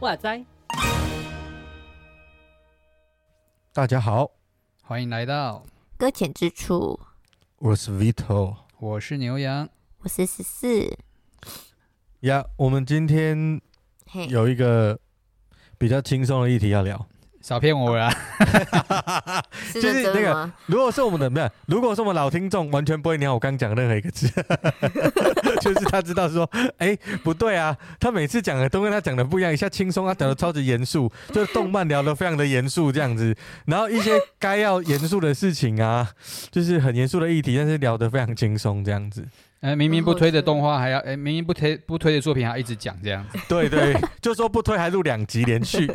[0.00, 0.44] 哇塞！
[3.72, 4.28] 大家好，
[4.82, 5.62] 欢迎来到
[5.96, 6.98] 搁浅之处。
[7.58, 9.68] 我是 Vito，我是牛羊，
[9.98, 10.98] 我是十四。
[12.20, 13.60] 呀，我们今天
[14.28, 14.98] 有一个
[15.78, 17.06] 比较轻松的议题要聊。
[17.42, 18.12] 少骗我啦，
[19.72, 24.28] 就是那个，如果是我们的没有，如果是我们老听众，完全不会鸟我刚讲的任何一个字，
[25.62, 26.46] 就是他知道说，
[26.76, 36.10] 哎、欸，不对啊，他每次讲的都跟他讲的不一样，一下轻松，他讲的超级严肃， 就是动漫聊得非常的严肃这样子，然后一些该要严肃的事情啊，
[36.50, 39.26] 就是很严肃的议题，但是聊得非常轻松这样子。
[39.60, 43.38] 哎，明明不推的动画还要哎，明明不推不推的作品还要一直讲这样子。
[43.48, 45.86] 对对，就说不推还录两集连续。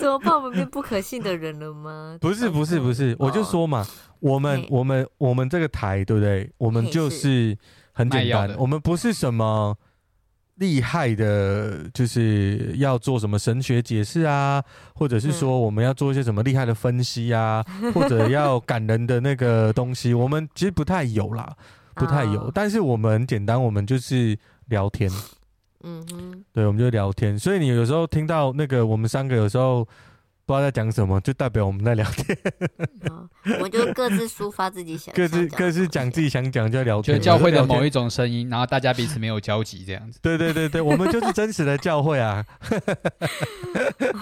[0.00, 0.34] 怎么办？
[0.34, 2.16] 我们变不可信的人了吗？
[2.20, 3.86] 不是不是不是，我就说嘛，
[4.20, 6.50] 我们我们我们这个台对不对？
[6.58, 7.56] 我们就是
[7.92, 9.76] 很简单，我们不是什么。
[10.56, 14.62] 厉害的，就是要做什么神学解释啊，
[14.94, 21.54] 或者是说我们要做一些什么厉害的分析啊，嗯、 或者要感人的那个东西，我们其实不太有啦，
[21.94, 22.42] 不太有。
[22.42, 25.10] 哦、但是我们很简单，我们就是聊天。
[25.82, 27.38] 嗯哼，对，我们就聊天。
[27.38, 29.86] 所以你有时候听到那个我们三个有时候。
[30.46, 32.38] 不知道在讲什么，就代表我们在聊天。
[33.10, 37.18] 哦、我们就各自抒发自己想，各自各自讲自己想讲，就聊天。
[37.18, 40.20] 就教会的某一种声音，然后大家彼此没有交集，这样子。
[40.22, 42.46] 对对对对，我们就是真实的教会啊。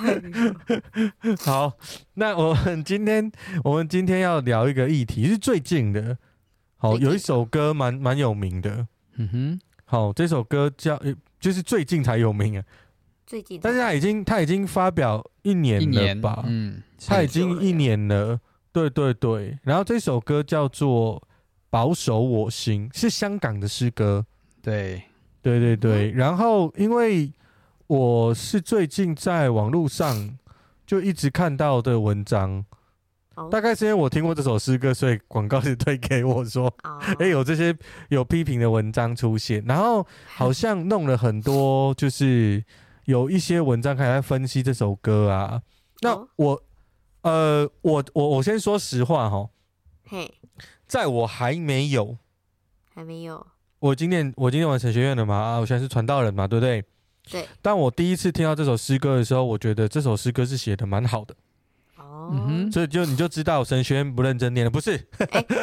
[1.45, 1.75] 好，
[2.15, 3.31] 那我们今天
[3.63, 6.17] 我们今天要聊一个议题，是最近的。
[6.79, 8.89] 好，有一首歌蛮蛮有名的。
[9.17, 9.61] 嗯哼。
[9.85, 10.99] 好，这首歌叫，
[11.39, 12.65] 就是最近才有名啊。
[13.27, 16.43] 最近，但是他已经他已经发表一年了吧？
[16.49, 18.41] 嗯，他已经一年了。
[18.73, 21.21] 对对对，然后这首歌叫做
[21.71, 24.27] 《保守我心》，是香港的诗歌。
[24.61, 25.01] 对
[25.43, 27.31] 对对对，然后因为
[27.87, 30.37] 我是最近在网络上
[30.85, 32.65] 就一直看到的文章，
[33.49, 36.75] 大概是因为我听过这首诗歌，所以广告是推给我说，
[37.21, 37.73] 哎，有这些
[38.09, 42.65] 有批评的文章出现，然后好像弄了很多就是。
[43.05, 45.63] 有一些文章开始在分析这首歌啊，
[46.01, 46.63] 那我，
[47.23, 49.49] 呃，我我我先说实话哈，
[50.09, 50.33] 嘿，
[50.87, 52.17] 在我还没有，
[52.95, 53.47] 还没有，
[53.79, 56.85] 我今年我今年完神学院了嘛啊，我现在是传道人嘛，对不对？
[57.31, 57.47] 对。
[57.61, 61.35] 但我第一次听到这首诗歌的时候，我觉得这首诗歌是写的蛮好的。
[62.33, 64.99] 嗯哼，所以就你就知道神学院不认真念了，不是？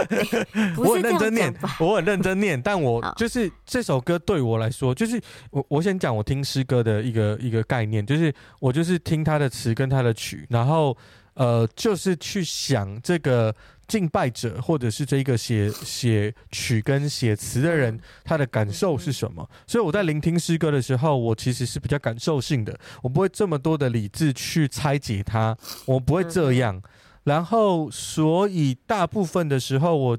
[0.77, 5.21] 我很认真念，我很认真念，但我就是这首歌对我来说，就是
[5.51, 10.95] 我我先讲我听诗歌的一个一个概念，就是我就是听他的词跟他的曲，然后
[11.33, 13.53] 呃，就是去想这个。
[13.91, 19.46] 敬拜者，或者是这一个写写曲跟写词的人，他的感受是什么？
[19.68, 26.81] 所以我在聆听诗歌的时候，我其实是比较感受性的，我不会这么多的理智去拆解它，我不会这样。
[27.25, 30.18] 然后，所以大部分的时候，我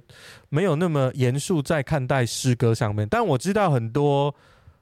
[0.50, 3.08] 没有那么严肃在看待诗歌上面。
[3.08, 4.34] 但我知道很多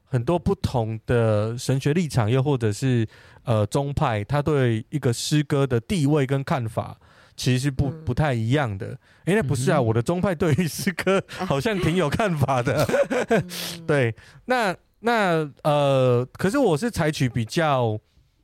[0.03, 3.07] 很多不同的神学立场，又或者是
[3.45, 6.97] 呃宗派，他对一个诗歌的地位跟看法。
[7.37, 8.87] 其实是不不太一样的，
[9.21, 12.87] 哎、欸，那不是啊，嗯、我的宗派对于诗歌好像挺有看法的，
[13.87, 14.13] 对，
[14.45, 17.99] 那那呃，可是我是采取比较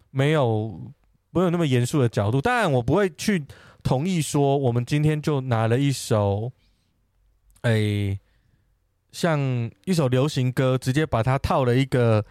[0.09, 0.81] 没有
[1.31, 3.46] 没有那么严肃的角度，当然我不会去
[3.84, 6.52] 同意说我们今天就拿了一首，
[7.62, 8.19] 哎、欸，
[9.12, 9.40] 像
[9.86, 12.25] 一首流行歌，直接把它套了一个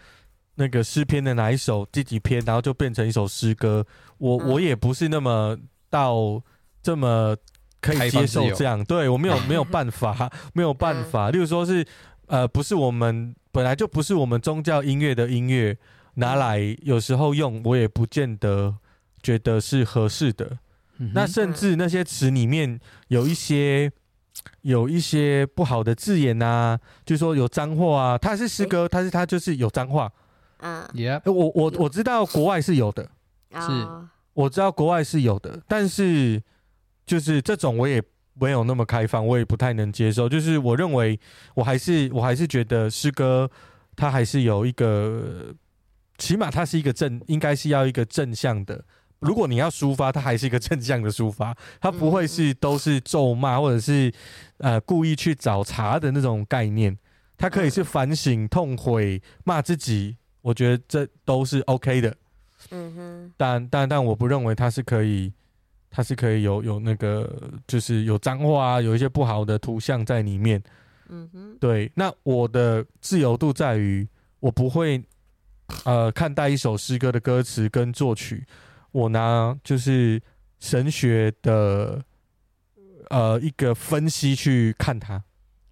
[0.56, 3.86] 那个诗篇的哪一首第几篇，然后就变成一首诗歌，
[4.18, 5.56] 我我也不是那么。
[5.96, 6.42] 到
[6.82, 7.34] 这么
[7.80, 11.30] 可以接受这样，对我没有没有办法， 没有办法。
[11.30, 11.86] 例如说是，
[12.26, 15.76] 呃，不是我们本来就不是我们宗教音乐的音乐
[16.14, 18.76] 拿来有时候用，我也不见得
[19.22, 20.58] 觉得是合适的。
[21.14, 22.78] 那甚至那些词里面
[23.08, 23.90] 有一些
[24.62, 30.10] 有一些不好的字眼啊，就是说有脏话啊，它是诗歌，它是它就是有脏话。
[30.58, 30.86] 嗯，
[31.24, 33.02] 我我我知道国外是有的，
[33.60, 33.70] 是。
[34.36, 36.42] 我知道国外是有的，但是
[37.06, 38.02] 就是这种我也
[38.34, 40.28] 没有那么开放，我也不太能接受。
[40.28, 41.18] 就是我认为，
[41.54, 43.50] 我还是我还是觉得诗歌
[43.96, 45.54] 它还是有一个，
[46.18, 48.84] 起码它是一个正，应该是要一个正向的。
[49.20, 54.12] 如果你要抒发，它还是一个正向的抒发，它不会是都是咒骂或者是
[54.58, 56.94] 呃故意去找茬的那种概念。
[57.38, 60.18] 它可以是反省、痛悔、骂自己。
[60.42, 62.14] 我觉得这都是 OK 的。
[62.70, 65.32] 嗯哼，但但但我不认为它是可以，
[65.90, 67.30] 它是可以有有那个，
[67.66, 70.62] 就是有脏话啊，有一些不好的图像在里面。
[71.08, 71.90] 嗯哼，对。
[71.94, 74.06] 那我的自由度在于，
[74.40, 75.02] 我不会
[75.84, 78.44] 呃看待一首诗歌的歌词跟作曲，
[78.90, 80.20] 我拿就是
[80.58, 82.02] 神学的
[83.10, 85.22] 呃一个分析去看它。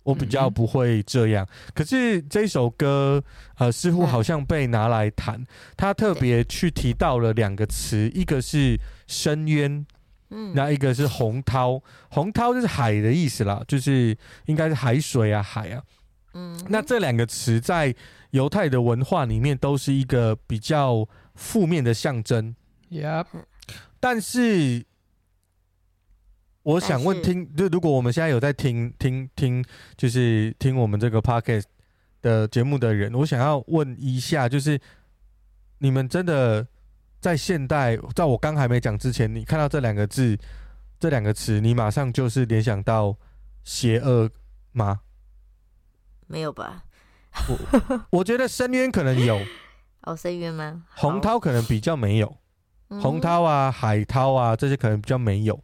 [0.04, 3.24] 我比较不会这样，可是这首歌，
[3.56, 5.42] 呃，似乎好像被拿来弹。
[5.76, 9.86] 他特别去提到了两个词，一个是深渊，
[10.28, 11.82] 嗯，那一个是洪涛。
[12.10, 15.82] 洪涛就是海的意思啦，就是应该是海水啊，海啊。
[16.34, 17.94] 嗯，那这两个词在
[18.32, 22.54] 犹太的文化里面都是一个比较负面的象征。
[22.90, 23.26] Yep，
[23.98, 24.84] 但是。
[26.64, 29.62] 我想问听，就如果我们现在有在听听听，
[29.96, 31.64] 就是听我们这个 podcast
[32.22, 34.80] 的节目的人，我想要问一下，就是
[35.78, 36.66] 你们真的
[37.20, 40.38] 在现代，在我刚还没讲之前，你看到这两个字、
[40.98, 43.14] 这两个词，你马上就是联想到
[43.62, 44.30] 邪恶
[44.72, 45.00] 吗？
[46.26, 46.84] 没有吧？
[47.46, 49.38] 我我觉得深渊可能有，
[50.04, 50.84] 哦，深渊吗？
[50.94, 52.38] 洪涛可能比较没有，
[52.88, 55.62] 洪涛啊、海涛啊这些可能比较没有。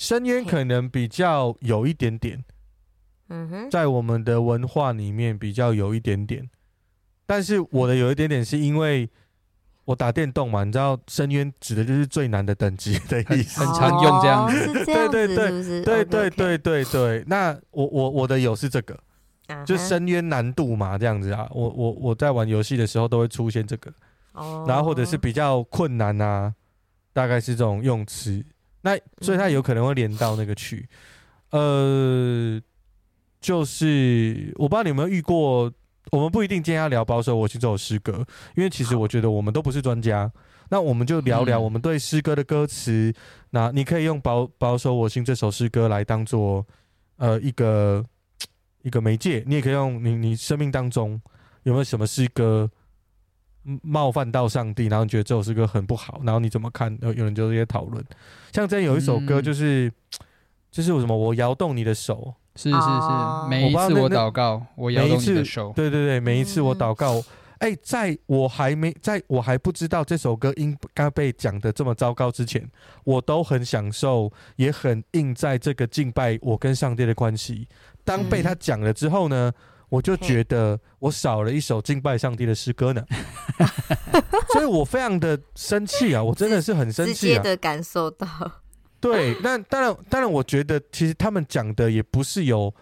[0.00, 2.42] 深渊可能比较有一点点，
[3.28, 6.48] 嗯哼，在我们的文化里面比较有一点点，
[7.26, 9.06] 但是我的有一点点是因为
[9.84, 17.24] 我打电动嘛，你知道深渊指的就是最难的等级的意思，很常用这样子，对对对，对对对对对。
[17.26, 18.98] 那我我我的有是这个，
[19.66, 23.92] 就深渊难度嘛，这样子啊，我我我在玩游戏的时候都会出现这个，
[24.66, 26.54] 然后或者是比较困难啊，
[27.12, 28.42] 大概是这种用词。
[28.82, 30.88] 那所以它有可能会连到那个曲，
[31.50, 32.60] 呃，
[33.40, 35.70] 就是我不知道你有没有遇过，
[36.10, 38.24] 我们不一定今天要聊保守我心这首诗歌，
[38.56, 40.32] 因为其实我觉得我们都不是专家，
[40.70, 43.12] 那我们就聊聊我们对诗歌的歌词。
[43.50, 46.66] 那你可以用保保守我心这首诗歌来当做
[47.16, 48.04] 呃一个
[48.82, 51.20] 一个媒介，你也可以用你你生命当中
[51.64, 52.70] 有没有什么诗歌？
[53.82, 56.96] 冒犯到上帝，然后你觉得这首诗歌很不好，然后你怎么看？
[57.02, 58.04] 有有人就这些讨论。
[58.52, 59.92] 像之前有一首歌，就是、嗯、
[60.70, 67.18] 就是什么，我摇动你的手，是是是，每一次我祷告，我摇动你的手，对对对，每一次我祷告，
[67.58, 72.68] 哎、嗯欸，在我还没在我还不知道这首歌应该被讲的这么糟糕之前，
[73.04, 77.68] 我都很享受，也很印在这个敬拜我跟上帝的关系。
[78.04, 79.52] 当被他讲了之后呢？
[79.54, 83.04] 嗯我就觉得我少了一首敬拜上帝的诗歌呢，
[84.54, 86.22] 所以我非常的生气啊！
[86.24, 87.14] 我真的是很生气啊！
[87.14, 88.26] 直接的感受到，
[89.00, 92.72] 对，那当然，当然，我觉得其实他们讲的也不是有，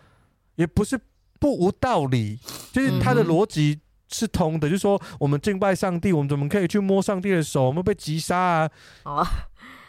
[0.57, 1.01] 也不是
[1.41, 2.39] 不无道理，
[2.73, 4.69] 就是他的逻辑是通的。
[4.69, 7.65] 就是说，我们敬拜上帝，我们怎么可以去摸上帝的手？
[7.65, 8.39] 我们被击杀
[9.05, 9.27] 啊！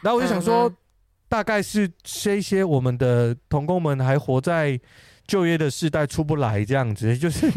[0.02, 0.74] 然后我就想说，
[1.28, 4.80] 大概是这些我们的童工们还活在。
[5.30, 7.48] 旧约的世代出不来，这样子 就是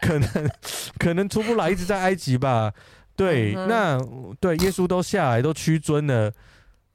[0.00, 0.50] 可能
[0.96, 2.72] 可能出不来，一直在埃及吧。
[3.16, 3.98] 对，那
[4.38, 6.32] 对耶稣都下来都屈尊了，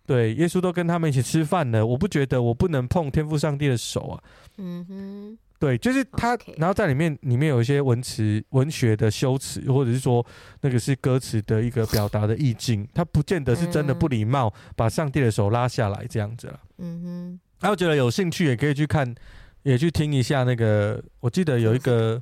[0.06, 1.86] 对耶稣都跟他们一起吃饭了。
[1.86, 4.24] 我不觉得我不能碰天赋上帝的手啊。
[4.58, 10.24] 嗯哼，对，就是他，然后在里面里面有一些文词文学的修辞，或者是说
[10.62, 16.60] 那个是歌词的一个表达的意境，他不见得是真的不礼貌，把上帝的手拉下来这样子了。
[16.78, 19.16] 嗯哼，然后觉得有兴趣也可以去看。
[19.64, 22.22] 也去听一下那个，我记得有一个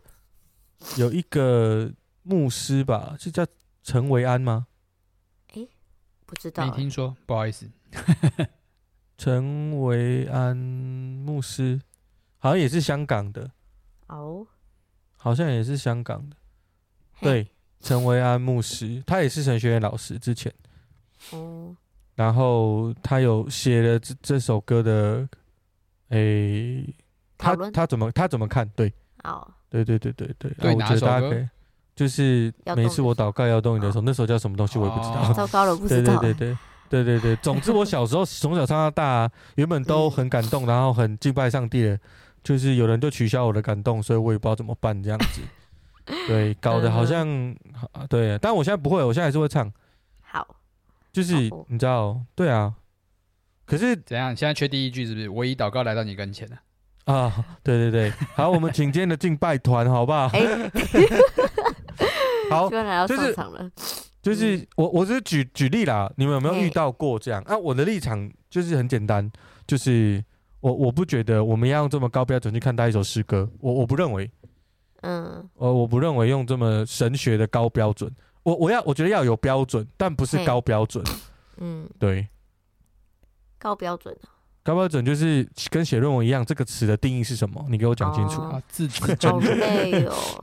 [0.98, 1.90] 有一个
[2.24, 3.46] 牧师吧，是叫
[3.82, 4.68] 陈维安吗？
[5.54, 5.66] 哎，
[6.26, 7.70] 不知道，没听说，不好意思。
[9.18, 11.82] 陈维安牧师
[12.38, 13.52] 好像也是香港的
[14.08, 14.46] 哦，
[15.16, 16.36] 好像也是香港的。
[17.22, 17.48] 对，
[17.80, 20.54] 陈维安牧师，他也是神学院老师之前。
[21.32, 21.76] 哦，
[22.16, 25.28] 然后他有写了这这首歌的，
[26.10, 26.94] 诶。
[27.40, 28.70] 他他怎么他怎么看？
[28.76, 28.94] 对，
[29.24, 31.48] 哦，对对对对对，对，我觉得大家可以，
[31.96, 36.20] 就是每次我祷告要动你的时候，那时候叫什么东西我也不知道， 糟糕了，不知道。
[36.20, 36.58] 对对对
[36.90, 42.00] 对对对对，总之我小时候从小唱到大，原本都很感动，然后很敬拜上帝的，
[42.44, 45.42] 就是有人就取消我的感动，所以我也不知道怎么办这样子。
[46.28, 47.56] 对，搞得好像
[48.10, 49.72] 对，但我现在不会，我现在还是会唱。
[50.22, 50.56] 好，
[51.14, 51.34] 就是
[51.68, 52.74] 你知道，对啊。
[53.66, 54.36] 可是怎样？
[54.36, 55.30] 现在缺第一句是不是？
[55.30, 56.56] 我以祷告来到你跟前了。
[56.56, 56.62] 啊，
[57.64, 60.28] 对对对，好，我们请今天的敬拜团，好不好？
[60.30, 60.72] 欸、
[62.52, 62.70] 好，
[63.08, 63.36] 就是
[64.22, 67.42] 就是我，我是举举例啦，你们有没有遇到过这样？
[67.44, 69.32] 啊，我的立场就是很简单，
[69.66, 70.24] 就是
[70.60, 74.30] 我我不觉得我们要用这么高标准去看待一首诗歌，我我不认为，
[75.02, 78.14] 嗯，我我不认为用这么神学的高标准，
[78.44, 81.04] 我我要我觉得要有标准，但不是高标准。
[81.58, 82.28] 嗯，对，
[83.58, 84.16] 高标准
[84.70, 87.66] 高标准就是跟写论文一样，这个词的定义是什么？
[87.72, 88.40] 你给我讲清楚。
[88.40, 89.56] 啊，字字正确。
[89.56, 89.92] 对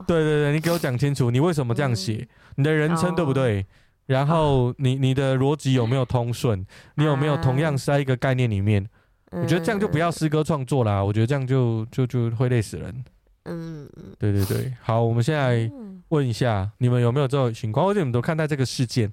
[0.05, 2.27] 对对，你给我讲清楚，你为什么这样写？
[2.55, 3.65] 你的人称对不对？
[4.05, 6.65] 然后你你的逻辑有没有通顺？
[6.95, 8.85] 你有没有同样是在一个概念里面？
[9.31, 13.05] 我觉得这样就不要诗歌创作啦，我觉得这样就就就会累死人。
[13.45, 15.71] 嗯，对对对，好，我们现在
[16.09, 17.85] 问一下，你们有没有这种情况？
[17.85, 19.09] 或者你们都看待这个事件？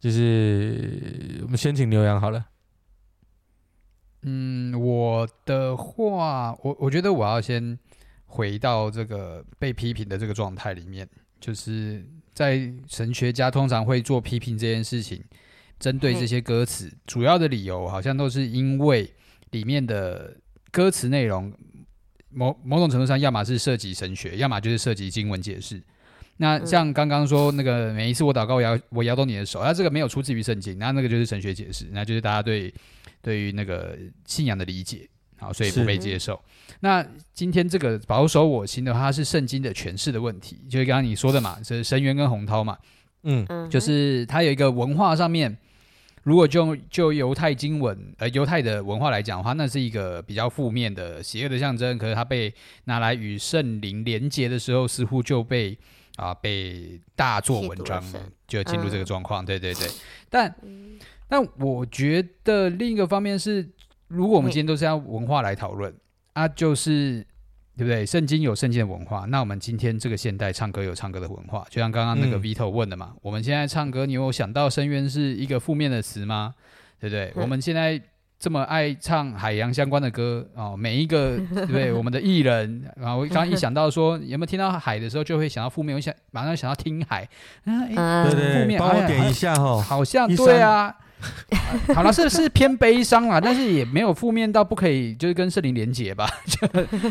[0.00, 2.42] 就是我们先请刘洋好了。
[4.24, 7.78] 嗯，我的话，我我觉得我要先
[8.26, 11.08] 回到这个被批评的这个状态里面，
[11.40, 15.22] 就是在神学家通常会做批评这件事情，
[15.78, 19.08] 针对这些歌词，主要的理由好像都是因为
[19.50, 20.36] 里面的
[20.70, 21.52] 歌词内容。
[22.36, 25.80] 某某种程度上，要么是涉及神学，要么就是涉及经文解释。
[26.38, 32.74] 那像刚刚说那个，每一次我祷告，我摇我摇动你的手，那这个没有出自于圣经，那那个就是神学解释，那就是大家对
[33.24, 36.40] 对于那个信仰的理解，好，所以不被接受。
[36.80, 42.76] 那今天这个保守我心的话，它是圣经的诠释的问题，就是刚刚你说的嘛，是神渊跟洪涛嘛，
[43.22, 45.56] 嗯，就是它有一个文化上面。
[46.24, 51.98] 如果就就犹太经文，呃，犹太的文化来讲的话，那是一个比较负面的、邪恶的象征。
[51.98, 52.50] 可是它被
[52.84, 55.76] 拿来与圣灵连接的时候，似乎就被
[56.16, 58.02] 啊被大做文章，
[58.48, 59.44] 就进入这个状况。
[59.44, 59.86] 嗯、对对对，
[60.30, 60.50] 但
[61.34, 63.68] 但我觉得另一个方面是，
[64.06, 65.92] 如果我们今天都是要文化来讨论，
[66.34, 67.26] 啊，就是。
[67.76, 68.06] 对不对？
[68.06, 73.08] 圣经有圣经的文化，那我们今天这个现代唱歌有唱歌的文化，就像刚刚那个 Vito 问的嘛。
[73.14, 76.54] 嗯、我们现在唱歌，你有想到深渊是一个负面的词吗？
[77.00, 77.32] 对不对？
[77.34, 78.00] 嗯、我们现在
[78.38, 81.92] 这么爱唱海洋相关的歌哦，每一个 对不对？
[81.92, 87.28] 我们的艺人，然后刚刚一想到说有没有听到海的时候，就会想到负面，我想马上想到听海，
[87.64, 90.94] 啊，对对，负面，帮我点一下哈，好像对啊。
[91.94, 96.28] 好了，是是偏悲伤啦，但是也没有负面到不可以，就是跟圣灵连结吧。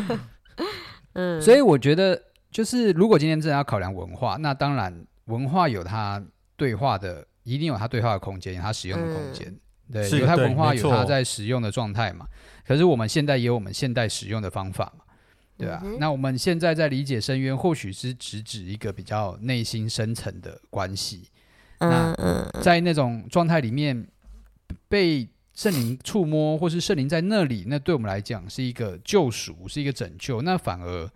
[1.14, 2.20] 嗯，所以我觉得，
[2.50, 6.22] 就是如果今天真的要考量文化，那当然文化有它
[6.56, 9.48] 对话的，一定有它对话的空间，有它使用的空间。
[9.48, 12.26] 嗯、对，犹太文化有它在使用的状态嘛。
[12.66, 15.04] 可是我们现在也有我们现代使用的方法嘛，
[15.58, 15.82] 对吧？
[15.84, 21.28] 嗯、那我们现在在理解深渊，或许是直指一个比较内心深层的关系。
[21.90, 24.06] 嗯、那在那种状态里面
[24.88, 25.28] 被。
[25.56, 30.42] 圣灵触摸，或是圣灵在那里，那对我们来讲是一个救赎，是一个拯救。
[30.42, 31.08] 那反而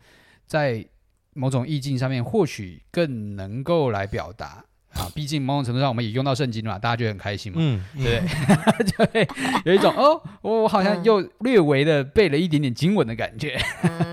[0.46, 0.86] 在
[1.34, 5.10] 某种意境上面，或许更能够来表达啊。
[5.12, 8.20] 毕竟某种程度上，我们也用到圣经了嘛，大家就很开心嘛，嗯，对
[8.86, 8.86] 不对？
[8.86, 9.28] 就会
[9.64, 13.58] 有一种哦，我好像又略微的背了一点点经文的感觉。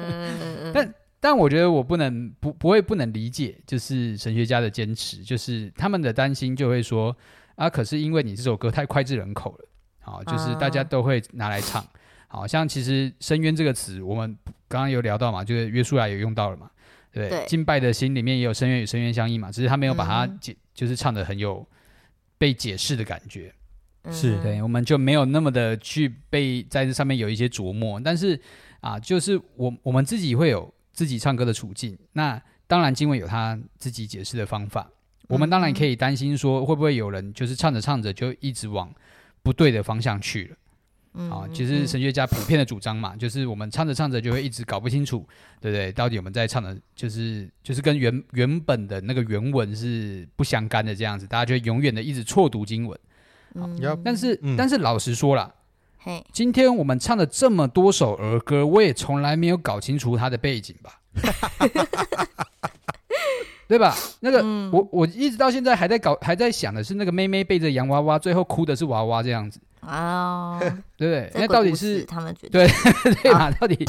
[0.74, 0.92] 但
[1.26, 7.18] 但我觉得我不能不不会不能理解，就是神学家的坚持，就是他们的担心就会说
[7.56, 9.66] 啊，可是因为你这首歌太脍炙人口了。
[10.02, 11.84] 好，就是大家都会拿来唱。
[12.28, 16.70] 好像其实“深渊”这个词，我们刚刚有聊到嘛，就是约书亚有用到了嘛，
[17.12, 21.68] 对，对敬拜的心里面也有“深渊”与“深渊”相依嘛，只是他没有把它解，嗯、就是唱的很有
[22.38, 23.52] 被解释的感觉。
[24.12, 28.00] 是对，我们就没有那么的去被在这上面有一些琢磨。
[28.00, 28.40] 但是
[28.80, 31.96] 啊，就是我我们自己会有自己唱歌的处境。
[32.14, 34.90] 那当然，经文有他自己解释的方法。
[35.28, 38.92] 我们当然可以担心说，会不会有人就是唱着唱着就一直往。
[39.46, 40.58] 不对的方向去了，
[41.14, 45.20] 嗯、啊，其实神学家普遍的主张嘛，就是我们唱着唱着就会一直搞不清楚，
[45.62, 45.92] 对不对？
[45.92, 53.00] 到底我们在唱的，就是就是跟原原本的那个原文是不相干的这样子，大家就永远的一直错读经文。
[53.54, 55.54] 嗯、但是、嗯、但是老实说了，
[56.08, 61.00] 嘿今天我们唱了这么多首儿歌，我也从来没有搞清楚它的背景吧。
[63.68, 63.96] 对吧？
[64.20, 69.60] 那个，嗯、我我一直到现在还在搞，还在想的是那个妹妹背着洋娃娃，最后哭的是娃娃这样子。
[69.82, 70.60] 哦，
[70.96, 71.32] 对不对？
[71.34, 72.68] 那到底是他们觉得对
[73.24, 73.50] 对嘛？
[73.50, 73.84] 到底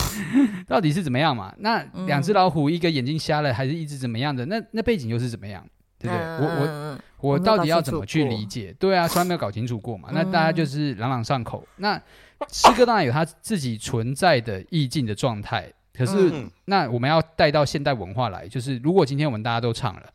[0.66, 1.52] 到底是怎么样嘛？
[1.58, 4.46] 那两只老虎，一个眼睛瞎了，还是一只怎么样的？
[4.46, 5.62] 那那背景又是怎么样？
[5.98, 6.18] 对不对？
[6.18, 8.74] 嗯、我我我到底要怎么去理解？
[8.78, 10.10] 对啊，从来没有搞清楚过嘛。
[10.12, 11.66] 那大家就是朗朗上口。
[11.76, 12.00] 那
[12.48, 15.72] 诗歌当然有它自己存在的意境的状态。
[15.94, 20.12] 可是，嗯、那我们要带到现代文化来，就是如果今天我们大家都唱了，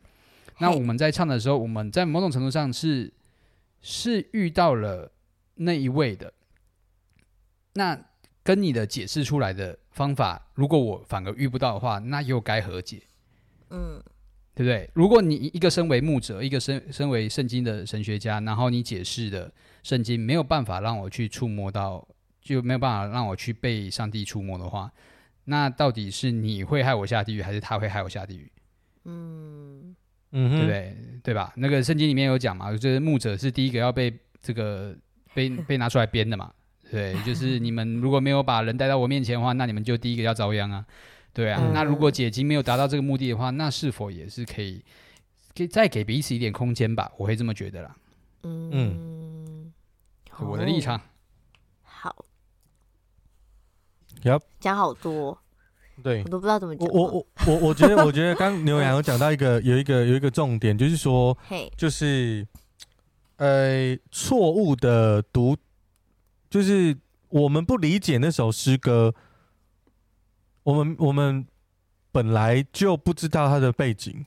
[0.60, 3.12] 那我们在唱的时候，我们在某种程度上是
[3.82, 5.12] 是遇到了
[5.56, 6.32] 那一位的，
[7.74, 8.00] 那
[8.44, 13.02] 跟你的解释出来的方法，如果我反而遇不到的话，那又该何解？
[13.72, 14.00] 嗯，
[14.62, 14.90] 对不对？
[14.94, 19.52] 如果你一个身为牧者，一个身身为圣经的神学家，然后你解释的
[19.82, 22.08] 圣经没有办法让我去触摸到，
[22.42, 24.92] 就没有办法让我去被上帝触摸的话。
[25.46, 28.52] 那到底是你会害我下地狱，还是他会害我下地狱？
[29.06, 29.96] 嗯
[30.32, 30.98] 嗯，对不对？
[31.24, 31.52] 对吧？
[31.56, 34.96] 那个圣经里面有讲嘛，就是牧者是第一个要被这个
[35.34, 36.52] 被被拿出来编的嘛。
[36.92, 40.86] 对，就是你们如果没有把人带到我面前的话，那你们就第一个要遭殃啊。
[41.34, 44.84] 对啊，嗯、那如果解经没有达到这个目的的话，那是否也是可以
[45.54, 47.12] 给再给彼此一点空间吧？
[47.18, 47.96] 我会这么觉得啦。
[48.44, 49.72] 嗯，
[50.40, 51.00] 我的立场。
[51.84, 52.26] 好。
[54.24, 55.38] 要讲好多。
[56.04, 56.88] 对，我都不知道怎么讲。
[56.90, 61.38] 我我我我觉得，我觉得刚牛羊有讲到一个有一个有一个重点，就是说，
[61.78, 62.48] 就是
[63.38, 65.56] 呃错误的读。
[66.50, 66.98] 就是
[67.30, 69.16] 我们不理解那首诗歌，
[70.64, 71.46] 我们我们
[72.12, 74.26] 本来就不知道它的背景，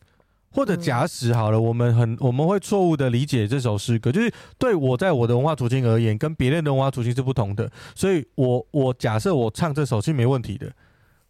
[0.51, 4.11] 或者假使好了，我们很我们会错误的理解这首诗歌。
[4.11, 10.73] 就是对我在我的文化处境而言，跟别人的文化处境是不同的，所以我我假设我唱这首是没问题的，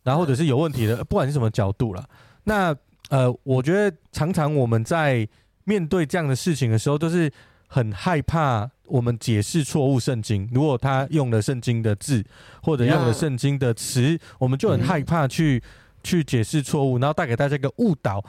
[0.02, 2.06] 然后或者是有问题的，不管是什么角度啦。
[2.44, 2.74] 那
[3.10, 5.28] 呃，我觉得常常我们在
[5.64, 7.30] 面对这样的事情的时候，都是
[7.74, 8.70] 很害怕。
[8.86, 12.22] 我们解释错误圣经，如果他用了圣经的字
[12.62, 15.60] 或者用了圣经的词，我们就很害怕去
[16.02, 18.22] 去解释错误，然后带给大家一个误导。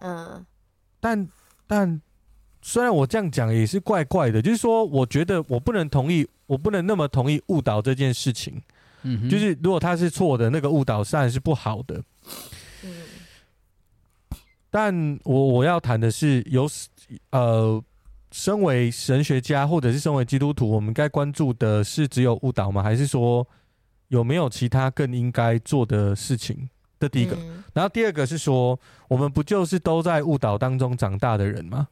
[0.00, 0.44] 嗯，
[1.00, 1.28] 但
[1.66, 2.00] 但
[2.62, 8.60] 虽然我这样讲也是怪怪的，就是说，我觉得我不能同意，我不能那么同意误导这件事情。
[9.02, 12.02] 嗯，就是如果他是错的，那个误导当然是不好的。
[12.82, 12.90] 嗯，
[14.70, 16.66] 但我我要谈的是有
[17.32, 17.84] 呃。
[18.30, 22.82] 身为神学家，或者是身为基督徒，我们该关注的是只有误导吗？
[22.82, 23.46] 还是说
[24.08, 26.68] 有没有其他更应该做的事情？
[26.98, 31.88] 这第一个，嗯、然后第二个是说，我们不就是都在误导当中长大的人吗？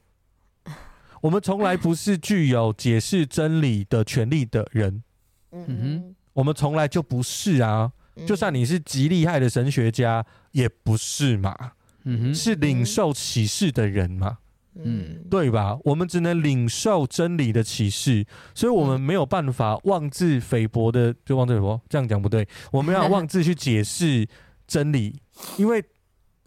[1.23, 5.03] 我们从来不是具有解释真理的权利的人。
[5.51, 7.91] 嗯哼，我们从来就不是啊。
[8.27, 11.57] 就算你是极厉害的神学家，也不是嘛。
[12.05, 14.39] 嗯哼，是领受启示的人嘛。
[14.85, 15.79] 嗯，对吧？
[15.85, 22.47] 我们只能领受真理的启示，所以我们没有办法妄自菲薄的，就妄自菲薄，这样讲不对。
[22.71, 24.27] 我们要妄自去解释
[24.67, 25.21] 真理，
[25.57, 25.85] 因为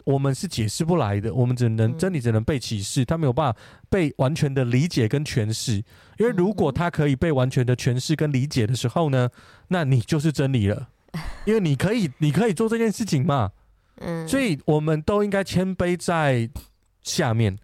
[0.04, 1.34] 我们是解释不来的。
[1.34, 5.76] 我们只能真理只能被启示，它没有办法被完全的理解跟诠释。
[6.18, 9.30] 因为如果它可以被完全的诠释跟理解的时候呢，
[9.68, 10.90] 那你就是真理了，
[11.46, 13.52] 因为你可以，你可以做这件事情嘛。
[13.98, 16.50] 嗯，所以我们都应该谦卑在
[17.04, 17.58] 下面。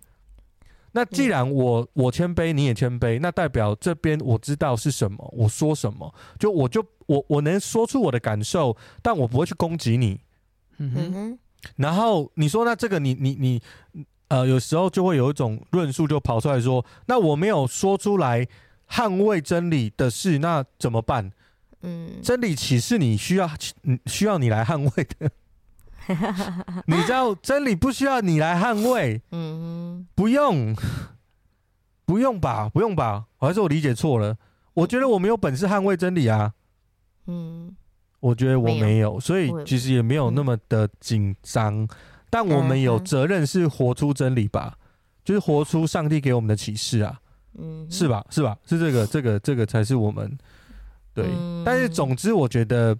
[0.97, 10.19] 那既然我我谦卑，你也谦卑，那代表这边我知道是什么，我说什么，就我就我我能说出我的感受，但我不会去攻击你。
[10.79, 11.39] 嗯哼。
[11.75, 13.61] 然后你说那这个你你你
[14.29, 18.47] 呃，有时候就会有一种论述就跑出来说，那我没有说出来
[18.89, 21.31] 捍卫真理的事，那怎么办？
[21.81, 23.47] 嗯，真理岂是你需要
[24.07, 25.29] 需要你来捍卫的？
[26.87, 30.75] 你知道真理不需要你来捍卫，嗯，不用，
[32.05, 34.37] 不用吧，不用吧，还是我理解错了？
[34.73, 36.53] 我觉得我没有本事捍卫真理啊，
[37.25, 37.75] 嗯，
[38.19, 41.87] 我觉得我没有，所以其实也没有那么的紧张。
[42.29, 44.77] 但我们有责任是活出真理吧，
[45.23, 47.19] 就是活出上帝给我们的启示啊，
[47.57, 48.25] 嗯，是吧？
[48.29, 48.57] 是吧？
[48.65, 50.37] 是这个，这个，这个才是我们
[51.13, 51.25] 对。
[51.65, 52.97] 但是总之，我觉得。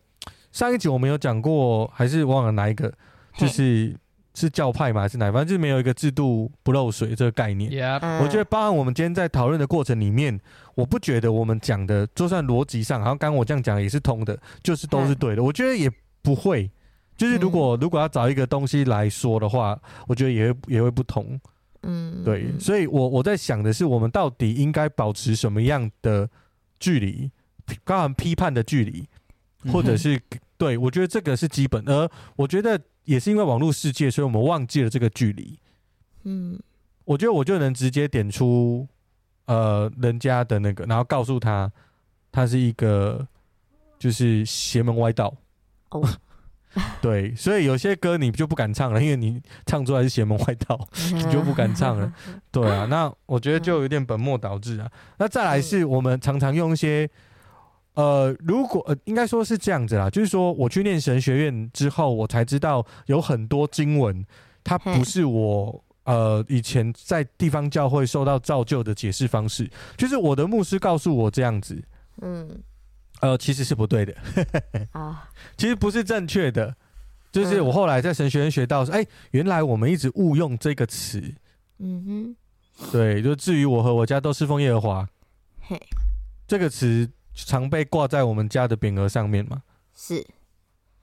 [0.51, 2.91] 上一集我们有讲过，还是忘了哪一个，
[3.35, 3.95] 就是
[4.33, 5.31] 是教派嘛，还是哪？
[5.31, 7.71] 反正就是没有一个制度不漏水这个概念。
[8.21, 10.39] 我觉得，包含我们今天在讨论的过程里面，
[10.75, 15.43] 我不觉得我们讲的，就算逻辑上，好像刚刚我这样讲也是通的，就是都是对的。
[15.43, 16.69] 我觉得也不会，
[17.15, 21.39] 就是如果如果要找一个东西来说的话，我觉得也会也会不同。
[21.83, 26.27] 嗯，对，所以我我在想的是，我们到底应该保持什么样的
[26.79, 27.31] 距离，
[27.85, 29.07] 包含批判的距离，
[29.71, 30.21] 或者是。
[30.59, 35.59] 对，我觉得这个是基本，而我觉得也是因为网络世界，所以我们忘记了这个距离。
[36.23, 36.59] 嗯，
[37.05, 38.87] 我觉得我就能直接点出，
[39.45, 41.71] 呃，人家的那个，然后告诉他，
[42.31, 43.27] 他是一个
[43.99, 45.31] 就是邪门歪道。
[45.91, 46.03] 哦，
[47.03, 52.11] 对，所以有些歌你就不敢唱了，因为你唱出来是邪门歪道， 你就不敢唱了。
[52.49, 54.91] 对啊，那我觉得就有点本末倒置啊。
[55.19, 57.07] 那再来是我们常常用一些。
[57.97, 64.23] 呃，如果呃，应该说是这样子啦，就是说我去念神学院之后，我才知道有很多经文，
[64.63, 71.83] 它不是我呃以前在地方教会受到造就的解释方式，就是我的牧师告诉我这样子，
[72.21, 72.47] 嗯，
[73.21, 74.13] 呃，其实是不对的，
[74.93, 76.75] 啊，其实不是正确的，
[77.31, 81.33] 就是我后来在神学院学到说，哎、欸，原来我们一直误用这个词，
[81.79, 82.35] 嗯
[82.77, 85.09] 哼，对，就至于我和我家都是奉耶和华，
[85.61, 85.81] 嘿，
[86.47, 87.09] 这个词。
[87.45, 89.61] 常被挂在我们家的匾额上面嘛？
[89.93, 90.25] 是，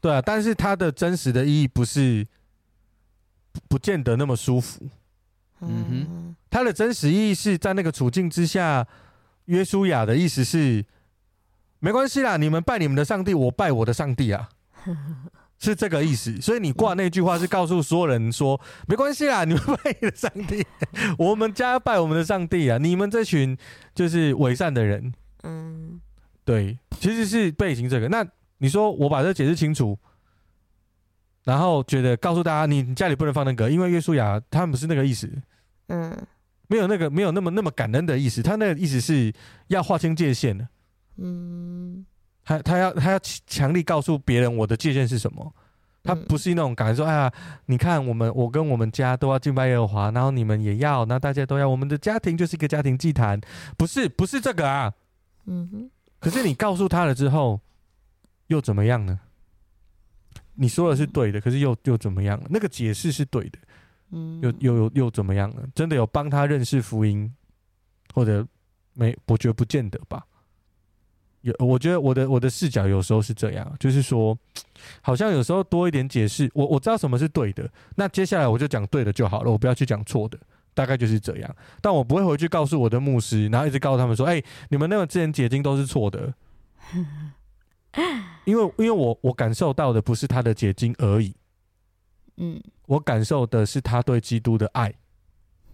[0.00, 2.26] 对啊，但是它的真实的意义不是，
[3.68, 4.88] 不见得那么舒服。
[5.60, 8.86] 嗯哼，它的真实意义是在那个处境之下，
[9.46, 10.84] 约书亚的意思是
[11.78, 14.48] 没关系啦，你们拜你们的上帝，我拜我的上帝啊，
[15.58, 16.38] 是这个意思。
[16.40, 20.66] 所以你挂那句话是告诉所有人说，没关系啦，你们拜你的上帝，
[21.16, 23.56] 我们家拜我们的上帝啊，你们这群
[23.94, 25.14] 就是伪善的人。
[25.44, 26.00] 嗯，
[26.44, 28.08] 对，其实是背景这个。
[28.08, 28.26] 那
[28.58, 29.98] 你说我把这解释清楚。
[31.44, 35.30] 然后觉得告诉大家，你家里不能放那个，因为约书亚他们不是那个意思，
[35.88, 36.10] 嗯，
[36.68, 39.30] 没有那个没有那么那么感恩的意思，他那个意思是
[39.66, 40.66] 要划清界限的，
[41.18, 42.06] 嗯，
[42.46, 45.54] 他他要他要强力告诉别人我的界限是什么，
[46.02, 47.32] 他不是那种感觉说，哎呀，
[47.66, 53.38] 你看我们我跟我们家都要敬拜耶和华，然后你们也要，那大家都要，我们的家庭就是一个家庭祭坛，
[53.76, 54.94] 不是不是这个啊，
[55.44, 55.90] 嗯哼，
[56.24, 57.60] 可是你告诉他了之后，
[58.46, 59.20] 又怎么样呢？
[60.54, 62.40] 你说的是对的，可是又又怎么样？
[62.48, 63.58] 那个解释是对的，
[64.10, 65.66] 嗯，又又又又怎么样了？
[65.74, 67.30] 真的有帮他认识福音，
[68.14, 68.46] 或者
[68.94, 69.16] 没？
[69.26, 70.24] 我觉得不见得吧。
[71.42, 74.38] 有，我觉得我的我的视角有时候是这样，就是说，
[75.02, 80.38] 好像有时候多一点解释，我我知道什么是对的，那接下来我就讲对的就好了，我不要去讲错的，
[80.74, 81.56] 大概就是这样。
[81.80, 86.34] 但我不会回去告诉我的牧师，然后一直告诉他们说：“哎，你们那个之前解经都是错的。”
[88.44, 91.34] 因为，因为我我感受到的不是他的解经而已，
[92.36, 94.92] 嗯，我感受的是他对基督的爱，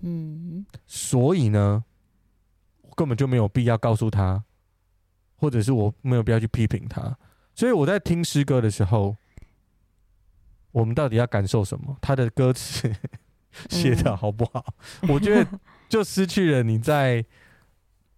[0.00, 1.82] 嗯，所以呢，
[2.82, 4.44] 我根本就没有必要告诉他，
[5.36, 7.16] 或者是我没有必要去批评他。
[7.54, 9.16] 所以我在听诗歌的时候，
[10.70, 11.96] 我们到底要感受什么？
[12.02, 12.94] 他的歌词
[13.70, 14.64] 写的好不好？
[15.08, 15.46] 我觉得
[15.88, 17.24] 就失去了你在。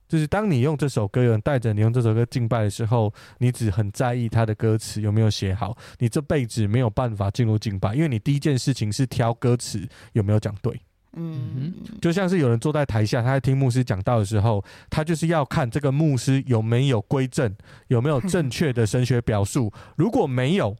[0.09, 10.79] 就是当你用这首歌，有人带着你用这首歌敬拜的时候，你只很在意他的歌词有没有写好，你这辈子没有办法进入敬拜，因为你第一件事情是挑歌词有没有讲对。
[11.15, 17.51] 嗯，就像是有人坐在台下，他在听牧师讲道的时候，他就是要看这个牧师有没有归正，
[17.89, 20.77] 有没有正确的神学表述，如果没有，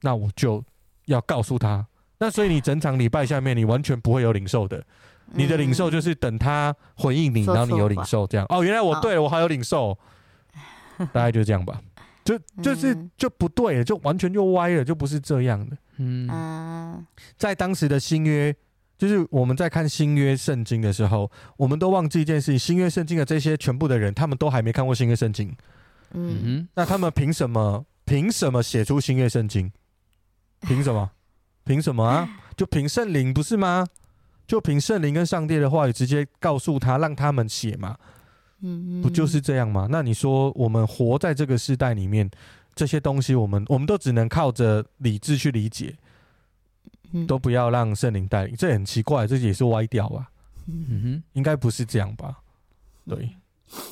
[0.00, 0.64] 那我就
[1.04, 1.86] 要告诉他。
[2.18, 4.84] 那所以你整场礼拜下面，你完全不会有领受的。
[5.32, 8.46] 你的领受就是等他回应你，然后你有领受这样。
[8.48, 9.98] 哦，原来我对了，我还有领受，
[11.12, 11.80] 大概就这样吧。
[12.24, 15.76] 就就是就不对了，就完全就歪了，就不是这样的。
[15.98, 18.54] 嗯，在当时的新约，
[18.96, 25.54] 就是我们在看新约圣经的时候，我们都忘记一件事情：新约圣经的这些全部的人，他们都还没看过新约圣经。
[26.12, 27.84] 嗯哼，那他们凭什么？
[28.04, 29.72] 凭什么写出新约圣经？
[30.60, 31.10] 凭什么？
[31.66, 32.26] 凭什么啊？
[32.56, 33.86] 就凭圣灵不是吗？
[34.46, 37.98] 就凭圣灵跟上帝的话语，直接告诉他，让他们写嘛，
[38.60, 39.88] 嗯，不就是这样吗？
[39.90, 42.30] 那你说，我们活在这个时代里面，
[42.76, 45.96] 这些东西，我们我们都只能靠着理智去理解，
[47.26, 50.30] 都不要让圣灵带领，这很奇怪，这也是歪掉啊。
[50.66, 52.38] 嗯哼，应该不是这样吧？
[53.08, 53.28] 对，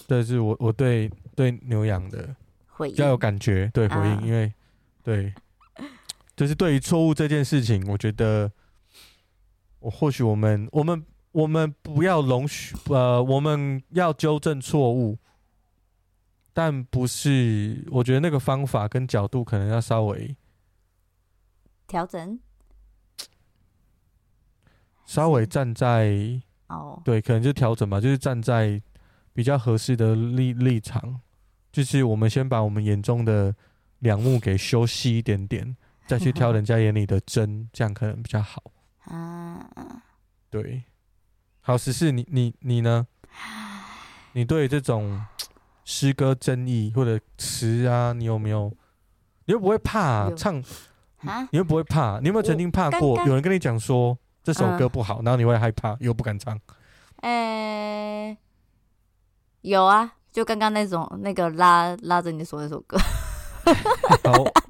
[0.07, 2.35] 这是我我对对牛羊的
[2.79, 4.53] 比较有感觉，对回应，因为
[5.03, 5.35] 对，
[6.37, 8.51] 就是对于错误这件事情，我觉得。
[9.81, 15.19] 我或许我们我们我们不要容许呃，我们要纠正错误，
[16.55, 20.35] 但不是，我觉得那个方法跟角度可能要稍微
[21.87, 22.41] 调整，
[25.05, 28.81] 稍微站在哦，对，可能就调整吧，就是站在
[29.35, 31.21] 比较合适的立立场，
[31.71, 33.55] 就是我们先把我们眼中的
[33.99, 38.63] 两目给修细一点点，再去挑人家眼里的针，这样可能比较好。
[39.05, 39.67] 啊，
[40.51, 40.85] 对，
[41.61, 43.07] 好，十四，你你你呢？
[44.33, 45.25] 你对这种
[45.85, 48.73] 诗歌争议或者词啊，你有没有？
[49.47, 50.63] 你又不会怕、啊、唱？
[51.51, 52.19] 你又不会怕？
[52.21, 53.23] 你有没有曾经怕过？
[53.27, 56.59] 有人跟你讲说这首歌不好，然后你会害怕，又不敢唱？
[57.17, 58.39] 呃、欸，
[59.63, 62.99] 有啊，就刚刚那种那个拉拉着你的手那首歌。
[64.25, 64.64] 好。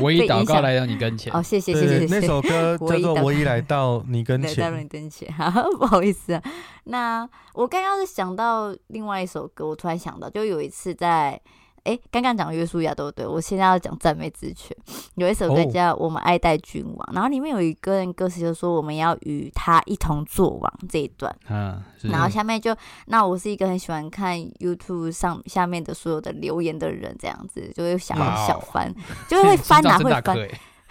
[0.00, 1.32] 唯一祷告来到你跟前。
[1.32, 2.20] 哦，谢谢谢谢谢谢。
[2.20, 4.54] 那首歌 叫做《我已来到你跟前》。
[4.60, 6.42] 来到你跟前，好，不好意思啊。
[6.84, 11.40] 那我刚刚是想到另外一首歌，我突然想到，就有一次在。
[11.84, 13.26] 哎，刚刚讲约书亚对不对？
[13.26, 14.76] 我现在要讲赞美之泉。
[15.16, 21.34] 有一首歌叫《我们爱戴君王》，然后里面有一个人歌词就说：“我们要与他一同做王”这一段。
[21.48, 22.74] 嗯，然后下面就
[23.06, 28.94] 那我是一个很喜欢看 YouTube 上下面的所有的留言的人，这样子就会想要小翻，
[29.28, 30.36] 就会翻哪会翻。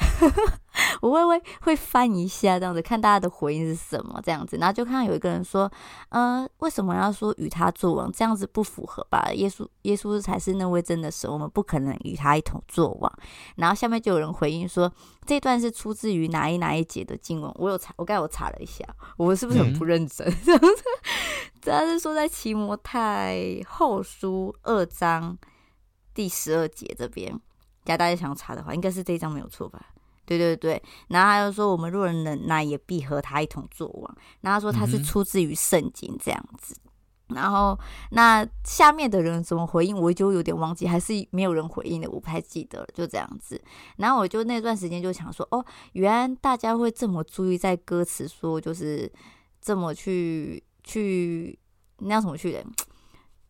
[1.01, 5.71] 我会会会翻一下这样子，看大家的回应是什么这样子，然后就看到有一个人说，
[6.09, 8.11] 呃，为什么要说与他作王？
[8.11, 9.31] 这样子不符合吧？
[9.33, 13.11] 耶稣耶稣才是那位真的神，我们不可能与他一同作王。
[13.55, 14.91] 然后下面就有人回应说，
[15.25, 17.51] 这段是出自于哪一哪一节的经文？
[17.55, 18.85] 我有查，我刚才我查了一下，
[19.17, 20.27] 我是不是很不认真？
[20.43, 20.83] 这样子，
[21.61, 25.37] 他是说在提摩太后书二章
[26.13, 27.39] 第十二节这边。
[27.83, 29.83] 假如大家想要查的话，应该是这一章没有错吧？
[30.37, 34.17] 对对对，然后他就说，我们若人忍耐，也必和他一同作王。
[34.41, 36.75] 然后他说他是出自于圣经这样子。
[37.27, 37.77] 嗯、然后
[38.11, 43.61] 那下面的人怎么回应，我就有点忘记，还是没有人回应的，我不太记得了，就这样子。
[43.97, 49.11] 然后我就那段时间就想说，哦，原来大家会这么注意在歌词，说就是
[49.61, 51.57] 这么去去
[51.99, 52.65] 那要怎么去的。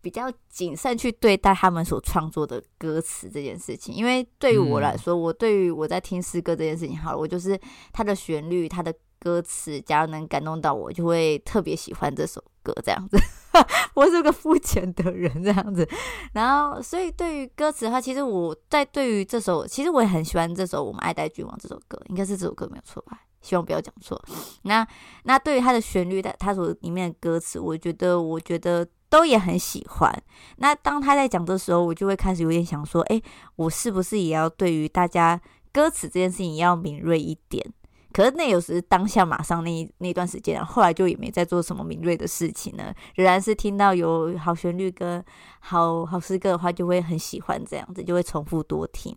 [0.02, 7.60] 比较谨慎去对待他们所创作的歌词这件事情，因为对于我来说，我对于我在听诗歌这件事情，好了，我就是
[7.94, 13.18] 它的旋律、它的歌词，假如能感动到我，就会特别喜欢这首歌这样子。
[13.94, 15.88] 我是个肤浅的人这样子，
[16.34, 23.22] 然后所以对于歌词的话，其实我在对于这首，其实我也很喜欢这首《我们爱戴君王》这首歌，应该是这首歌没有错吧？
[23.42, 24.20] 希望不要讲错。
[24.64, 24.88] 那
[25.24, 28.88] 那对于它的旋律它，它所里面的歌词，我觉得，我觉得。
[29.12, 30.24] 都也很喜欢。
[30.56, 33.21] 那当他在讲的时候，我就会开始有点想说，哎，
[33.58, 35.39] 我是不是也要对于大家
[35.74, 37.74] 歌词这件事情要敏锐一点？
[38.13, 42.93] 可是那有时当下马上那一那段时间，后来就也没再做什么敏锐的事情了。
[43.15, 45.24] 仍然是听到有好旋律跟
[45.60, 49.15] 好好诗歌的话，就会很喜欢这样子，就会重复多听。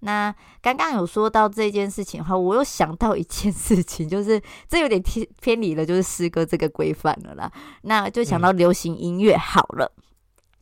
[0.00, 7.50] 那刚刚有说到这件事情的话，我又想到一件事情，就是这有点偏偏离了，就是诗歌这个规范了啦。
[7.82, 9.90] 那就想到流行音乐好了。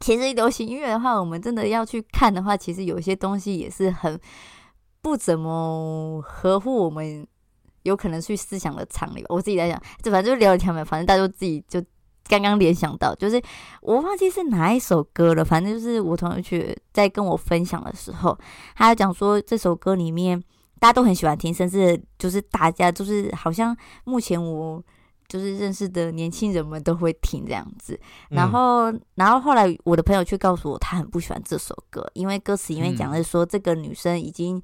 [0.00, 4.18] 其实流行音乐的话，我们真的要去看的话，其实有些东西也是很
[5.02, 7.26] 不怎么合乎我们。
[7.84, 11.82] 有可能去思想的常理，我自己在想，这反正就聊一天嘛，反正大家都自己就
[12.26, 13.40] 刚刚联想到，就是
[13.82, 18.36] 我忘记是哪一首歌了，反正就是我同学去在跟我分享的时候，
[18.74, 20.42] 他讲说这首歌里面
[20.78, 24.82] 大家都很喜欢听，甚至就是大家就是好像目前我
[25.28, 34.62] 就是认识的年轻人们都会听这样子，然后然后后来我的朋友却告诉我，他很不喜欢这首歌，因为歌词里面讲的是说这个女生已经。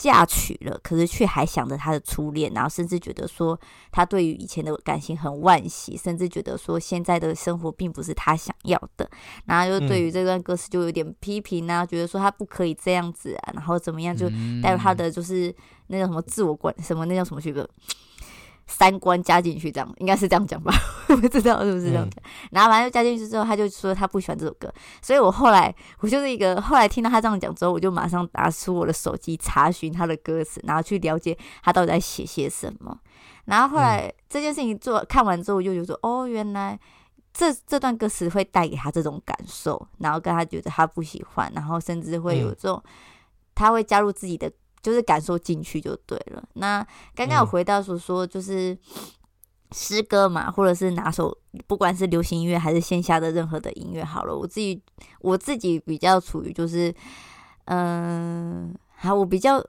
[0.00, 3.58] 嫁娶了，可是却还想着他的初恋，然后甚至觉得说
[3.92, 9.06] 他对于以前的感情很惋惜，甚至觉得说现在的生活并不是他想要的，
[9.44, 14.26] 然后就对于这段歌词就有点批评啊，嗯、觉得说他不可以这样子啊，然后怎么样就
[14.62, 15.54] 带入他的就是
[15.88, 17.68] 那叫什么自我观什么那叫什么去个。
[18.70, 20.72] 三观加进去，这样应该是这样讲吧？
[21.10, 22.22] 我不知道是不是这样讲。
[22.24, 24.72] 嗯、然后反正就加进去之后，他就说他不喜欢这首歌。
[25.02, 32.96] 所以我后来我就是一个后来听到他这样讲之后，我就马上拿出我的手机查询他的歌词，然后去了解他到底在写些什么。
[33.46, 36.78] 然后后来、嗯、这件事情做看完之后，我就觉得哦，原来
[37.34, 42.90] 这这段歌词会带给他这种感受，然后跟他觉得他不喜欢，然后甚至会有这种、嗯、
[43.54, 44.50] 他会加入自己的。
[44.82, 46.42] 就是感受进去就对了。
[46.54, 48.76] 那刚刚有回到所说，就是
[49.72, 54.82] 诗歌嘛，或者是哪首，不管是流行音乐还是线下的任何的音乐，好了，我自己
[55.20, 56.94] 我自己比较处于就是，
[57.66, 59.64] 嗯，好，我比较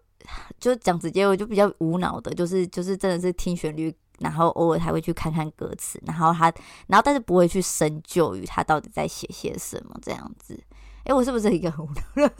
[0.59, 6.51] 就讲直接，我就比较无脑的，就是就是真的是听旋律，然后偶尔还会去看看歌词，然后他，
[6.87, 10.59] 然后但是不会去深究于他到底在写些什么这样子。
[11.03, 12.27] 哎，我是不是一个很无聊？
[12.27, 12.35] 的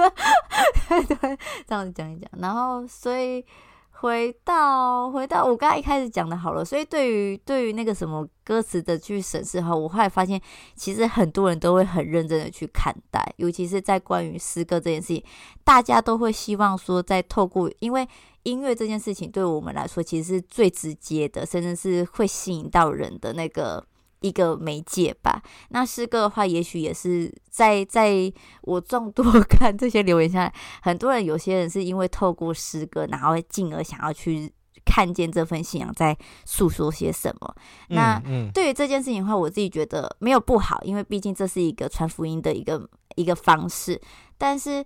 [1.16, 3.44] 对，这样子讲一讲，然后所以
[3.90, 10.40] 回到回到我刚才一开始讲的好了，所以对于对于那个什么歌词的去审视哈，我后来发现
[10.76, 15.24] 其实很多人都会很认真的去看待，尤其是在关于诗歌这件事情，
[15.64, 18.08] 大家都会希望说，在透过因为
[18.44, 23.84] 音乐这件事情对我们来说其实是最直接的，甚至是会吸引到人的那个。
[24.22, 25.44] 一个媒介吧。
[25.70, 28.32] 那诗歌的话，也许也是在在
[28.62, 34.52] 我众多看这些留言下来，很多人有些人是因为透过诗歌，然后进而想要去
[34.86, 37.56] 看见这份信仰在诉说些什么。
[37.90, 38.22] 嗯、那
[38.54, 44.00] 对于这件事情的话，我自己觉得没有不好，因为毕竟这是一个传福音的一个一个方式。
[44.38, 44.84] 但是，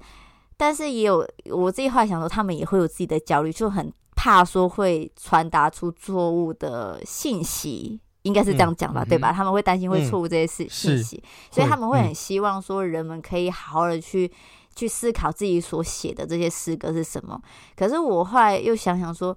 [0.57, 7.99] 但是也有我自己后来想说，他们也会有自己的焦虑，就很怕说会传达出错误的信息。
[8.25, 9.31] 应该是这样讲吧，嗯、对吧？
[9.31, 14.31] 他们会担心会错误这些事信息，嗯、所以他们会很希望说人们可以好好的去、嗯、
[14.75, 17.39] 去思考自己所写的这些诗歌是什么。
[17.75, 19.35] 可是我后来又想想说，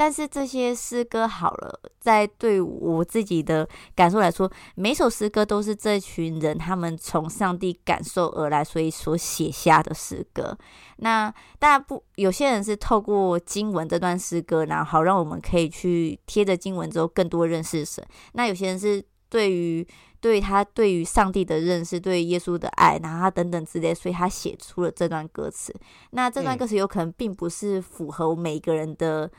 [0.00, 10.56] 但是这些诗歌好了，在对我自己的感受来说，每首诗歌都是这群人他们从上帝感受而来，所以所写下的诗歌。
[10.96, 18.02] 那大家不，有些人是透过经文这段诗歌，然后好让我们可以去贴着经文之后更多认识神。
[18.32, 19.86] 那有些人是对于
[20.18, 25.74] 对于他对于上帝的认识，对于耶稣的爱，然后他等等之类，所以他写出了这段歌词。
[26.12, 29.30] 那这段歌词有可能并不是符合每一个人的，嗯、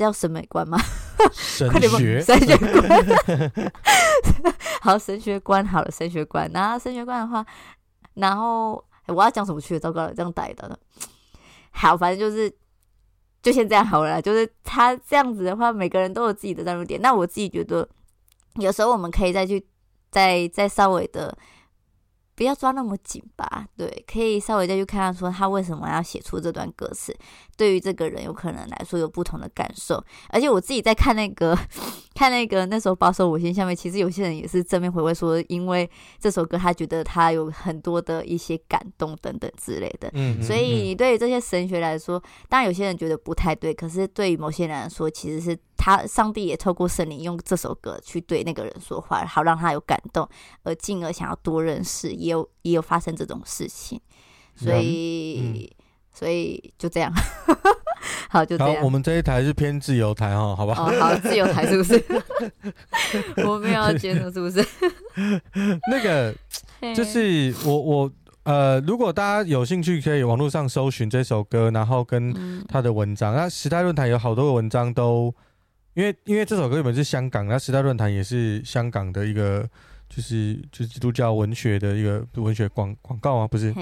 [0.00, 0.78] 叫审美观吗？
[1.32, 3.72] 神 学，神学观。
[4.80, 6.50] 好，神学观好了，神学观。
[6.52, 7.44] 然后神学观的话，
[8.14, 8.84] 然后。
[9.06, 9.76] 我要讲什么去？
[9.76, 10.78] 糟糕了，这样带的。
[11.72, 12.48] 好，反正就是，
[13.42, 14.22] 就先这样好了。
[14.22, 17.00] 就是他这样子的话，每个人都有自己的站入点。
[17.02, 17.88] 那我自己觉得，
[18.54, 19.66] 有时候我们可以再去，
[20.12, 21.36] 再再稍微的。
[22.40, 27.14] 不要抓那么紧吧，对，可以稍微再去看看，说他为什么要写出这段歌词，
[27.54, 30.02] 对于这个人有可能来说有不同的感受。
[30.30, 31.54] 而且我自己在看那个
[32.20, 40.10] 看那个那时候保守我心下面，其实有些人也是正面回馈说，因为这首歌他觉得他有很多的一些感动等等之类的。
[40.12, 45.58] 嗯，所以你对于这些神学来说，当然有些人觉得不太对，可是对于某些人来说，其实是。
[45.82, 50.28] 他上帝也透过圣灵用这首歌去对那个人说话，好让他有感动，
[50.62, 53.98] 而进而想要多认识，也有也有发生这种事情，
[54.54, 55.70] 所以、嗯嗯、
[56.12, 57.10] 所以就这样，
[58.28, 58.82] 好就这样。
[58.82, 60.90] 我们这一台是偏自由台哈，好不好？
[60.90, 62.04] 哦，好，自由台是不是？
[63.46, 64.64] 我没有要接受，是不是？
[65.90, 66.34] 那个
[66.94, 72.34] 就是我我呃，如果大家有兴趣，可以网络上搜寻这首歌，然后跟
[72.68, 73.34] 他的文章。
[73.34, 75.34] 那、嗯、时代论坛有好多个文章都。
[75.94, 79.68] 因为因为这首歌原本是香港，那时代论坛也是香港的一个，
[80.08, 83.74] 就是就是基督教文学的一个文学广广告啊，不是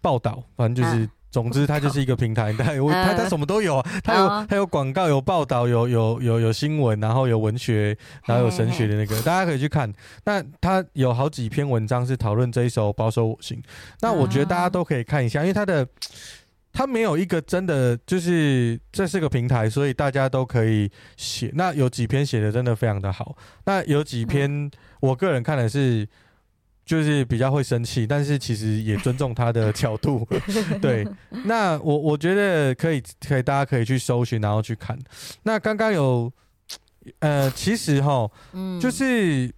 [0.00, 9.92] 报道，反正就是，啊、总之它就是一个平台，它有它它什么都有啊，它有它有广告，有报道，有有有有新闻，然后有文学，然后有神学的那个，大家可以去看。
[10.24, 13.62] 那它有好几篇文章是讨论这一首保守我心，
[14.00, 15.86] 那我觉得大家都可以看一下，因为它的。
[16.70, 21.50] 它没有一个真的，就是这是个平台，所以大家都可以写。
[21.54, 26.06] 那有几篇写的真的非常的好，那有几篇我个人看的是，
[26.88, 30.26] 就是比较会生气，但是其实也尊重他的角度。
[30.80, 31.06] 对，
[31.44, 34.98] 那我我觉得可以，可以大家可以去搜寻，然后去看。
[35.42, 36.32] 那刚刚有，
[37.18, 39.54] 呃，其实哈，嗯，就是。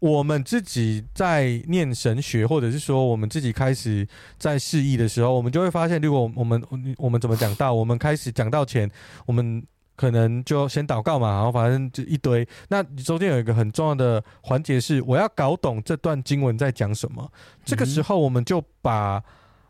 [0.00, 4.06] 我们自己在念神学，或者是说我们自己开始
[4.38, 6.62] 在释义的时候，我们就会发现，如果我们
[6.98, 8.90] 我们怎么讲到，我们开始讲到前，
[9.24, 9.64] 我们
[9.96, 12.46] 可能就先祷告嘛，然后反正就一堆。
[12.68, 17.30] 那中间有一个很重要的环节是，我要搞懂这段经文在讲什么。
[17.64, 19.22] 这个时候，我们就把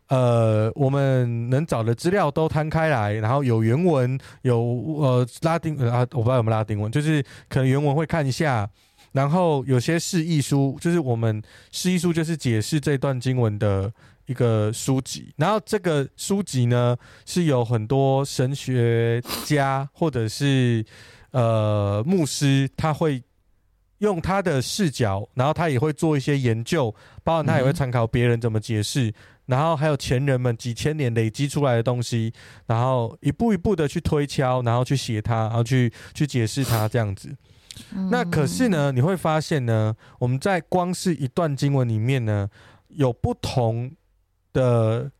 [0.07, 4.59] 呃我们能找的资料都摊开来，然后有原文，有
[4.99, 8.69] 呃拉丁啊，我不知道有没有拉丁文，就是可能原文会看一下。
[9.11, 13.89] 然后有些释义书，就是我们释义书，就是解释这段经文的
[14.25, 15.33] 一个书籍。
[15.37, 20.85] 然后这个书籍呢，是有很多神学家或者是
[21.31, 23.21] 呃牧师，他会
[23.99, 29.13] 用他的视角，然后他也会做一些研究，包括他也会参考别人怎么解释，
[29.45, 32.33] 然后还有前人们几千年累积出来的东西，
[32.67, 37.35] 然后一步一步的去推敲，然后去写它，然后去去解释它，这样子。
[38.09, 42.49] 那可是呢，你会发现呢，我们在光是一段经文里面呢，
[42.87, 43.91] 有不同
[44.55, 45.11] 的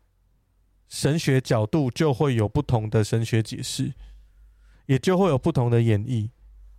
[0.87, 3.93] 神学角度，就会有不同的神学解释，
[4.85, 6.29] 也就会有不同的演绎。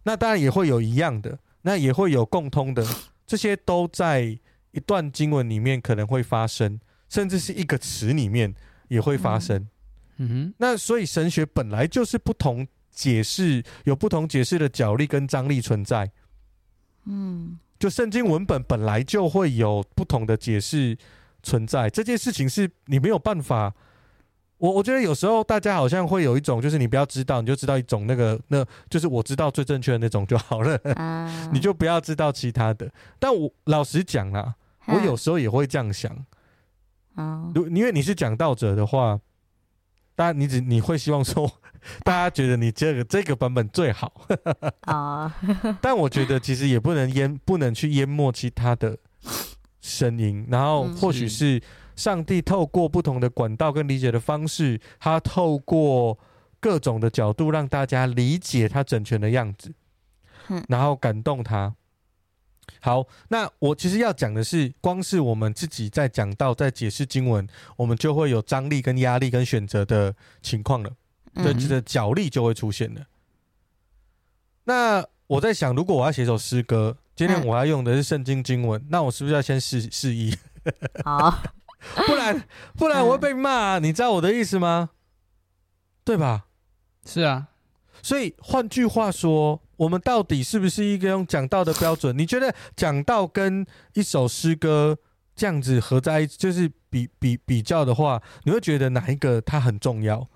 [0.04, 2.82] 那当然也会有一样的，那也会有共通的，
[3.26, 4.38] 这些都在
[4.70, 8.54] 一段经文里面可能会发生，甚至是一个词里面
[8.88, 9.68] 也会发生。
[10.16, 12.66] 嗯哼，那所以神学本来就是不同。
[12.96, 16.10] 解释有不同解释的角力跟张力存在，
[17.04, 20.96] 嗯，就圣经文本本来就会有不同的解释
[21.42, 23.72] 存在，这件事情是你没有办法。
[24.58, 32.90] 我我觉得有时候大家好像会有一种，就是你不要知道，你就知道一种那个，那就是我知道最正确的那种就好了，啊、 你就不要知道其他的。
[33.18, 34.54] 但我老实讲啦，
[34.86, 36.10] 我有时候也会这样想，
[37.16, 39.20] 啊，如因为你是讲道者的话，
[40.14, 41.50] 当然你只你会希望说。
[42.02, 44.12] 大家觉得你这个这个版本最好
[44.80, 45.32] 啊，
[45.80, 48.98] 但我觉得其实也不能淹，不能去淹没其他的
[49.86, 50.46] 声音。
[50.50, 51.62] 然后或许是
[51.94, 56.18] 上帝透过不同的管道跟理解的方式，他透过
[56.60, 59.72] 各种的角度让大家理解他整全的样子，
[60.68, 61.74] 然后感动他。
[62.80, 70.90] 好，那我其实要讲的是，光是我们自己在讲到、在解释经文，我们就会有张力、跟压力、跟选择的情况了。
[71.36, 73.06] 的的角力就会出现了，
[74.64, 80.36] 那我在想，如果我要写首诗歌，今天我要用的是圣经经文，嗯、那我是不是要先试试一？
[81.02, 81.42] 好，
[82.06, 82.46] 不然
[82.76, 84.90] 不然我会被骂、啊，嗯、你知道我的意思吗？
[86.04, 86.44] 对吧？
[87.06, 87.48] 是啊，
[88.02, 92.16] 所以换句话说，我们到底是不是一个用讲道的标准？
[92.16, 94.98] 你觉得讲道跟一首诗歌
[95.34, 100.28] 这样子合在一起，就是比比比较的话，你会觉得哪一个它很重要？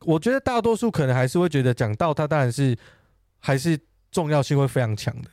[0.00, 2.76] 我觉得大多数可能还是会觉得讲道它当然是
[3.40, 3.78] 还是
[4.10, 5.30] 重要性会非常强的。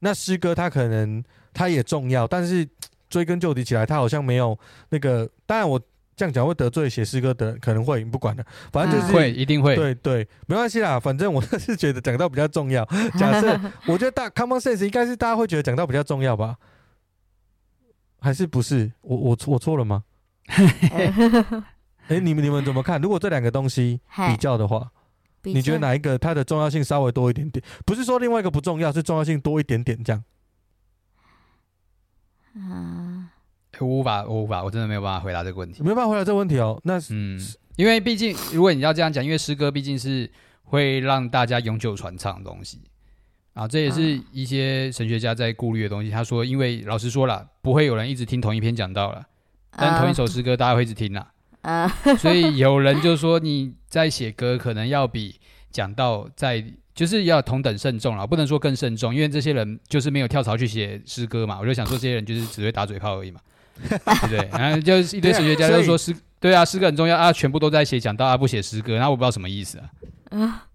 [0.00, 1.22] 那诗歌它可能
[1.52, 2.68] 它也重要，但是
[3.08, 4.58] 追根究底起来，它好像没有
[4.90, 5.28] 那个。
[5.46, 5.80] 当然我
[6.16, 9.76] 这样讲会得罪写诗歌的人，可能会不管了，反正就是会一定会。
[9.76, 12.84] 对对，没关系啦，反正我 是觉得讲到比较重要。
[13.16, 16.56] 假设我觉得大 common sense 应该是大家会觉得讲到比较重要吧？
[18.18, 18.90] 还是不是？
[19.02, 20.02] 我我我错了吗？
[20.48, 21.12] 哎、
[22.08, 23.00] 欸，你们你们怎么看？
[23.00, 24.90] 如果这两个东西比较的话，
[25.54, 27.64] 你觉得哪一个它的重要性稍微多一点点？
[27.84, 30.22] 不是说另外一个不重要，是重要性多一点点这样。
[32.54, 33.28] 嗯，
[33.80, 36.80] 我无法，我无法，我真的没有办法回答这个问题，没有办法回答这个问题哦。
[36.84, 37.38] 那是嗯，
[37.76, 40.30] 因为毕竟如果你要这样讲，因为诗歌毕竟是
[40.64, 42.80] 会让大家永久传唱的东西
[43.52, 46.10] 啊，这也是一些神学家在顾虑的东西。
[46.10, 49.26] 他说，因为老实说了，不会有人一直听同一篇讲道了，
[49.70, 51.32] 但同一首诗歌大家会一直听啦。
[51.60, 51.88] 啊，
[52.18, 55.34] 所以有人就说你在写歌可能要比
[55.72, 56.62] 讲到在，
[56.94, 61.58] 就是要同等慎重了，不能说更慎重，因为这些人就是没有跳槽去写诗歌嘛。
[61.58, 63.40] 我就想说，这些人就是只会打嘴炮而已嘛，
[63.88, 64.46] 对不对？
[64.52, 70.66] 然后就是一堆史学家就说诗，对啊，诗歌很重要啊，全部都在写讲到啊，不写诗歌，那我不知道什么意思啊。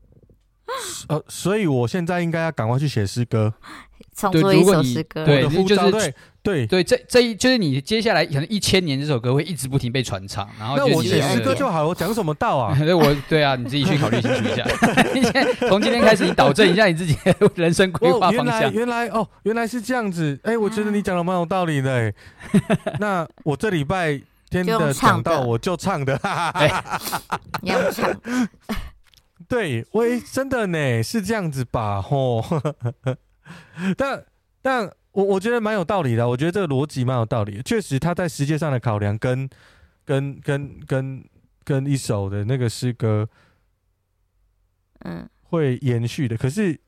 [1.08, 3.54] 呃，所以我现在应该要赶快去写诗歌。
[4.32, 6.14] 对，如果你对，就是对
[6.44, 12.76] 对对，这这一就是你接下来可能一千年这首歌会一直不停被传唱，然后那我写诗歌就好，我讲什么道啊？
[12.82, 14.66] 对，我对啊，你自己去考虑清楚一下。
[15.70, 18.74] 从今天开始，你导正一下你自己的人生规划方向。
[18.74, 20.40] 原来哦，原来是这样子。
[20.44, 21.92] 哎，我觉得你讲的蛮有道理的。
[21.94, 22.14] 哎，
[23.00, 24.20] 那我这礼拜
[24.50, 26.20] 天的讲到我就唱的，
[27.62, 28.10] 你要唱。
[29.48, 32.02] 对，喂，真的呢，是这样子吧？
[32.02, 32.44] 吼。
[33.98, 34.24] 但
[34.62, 37.64] 但我我觉得蛮有道理的，我觉得这个逻辑蛮有道理的。
[37.64, 39.50] 确实，他在时间上的考量跟
[40.06, 41.24] 跟跟跟
[41.64, 43.28] 跟一首的那个诗歌，
[45.00, 46.38] 嗯，会延续的。
[46.38, 46.80] 可是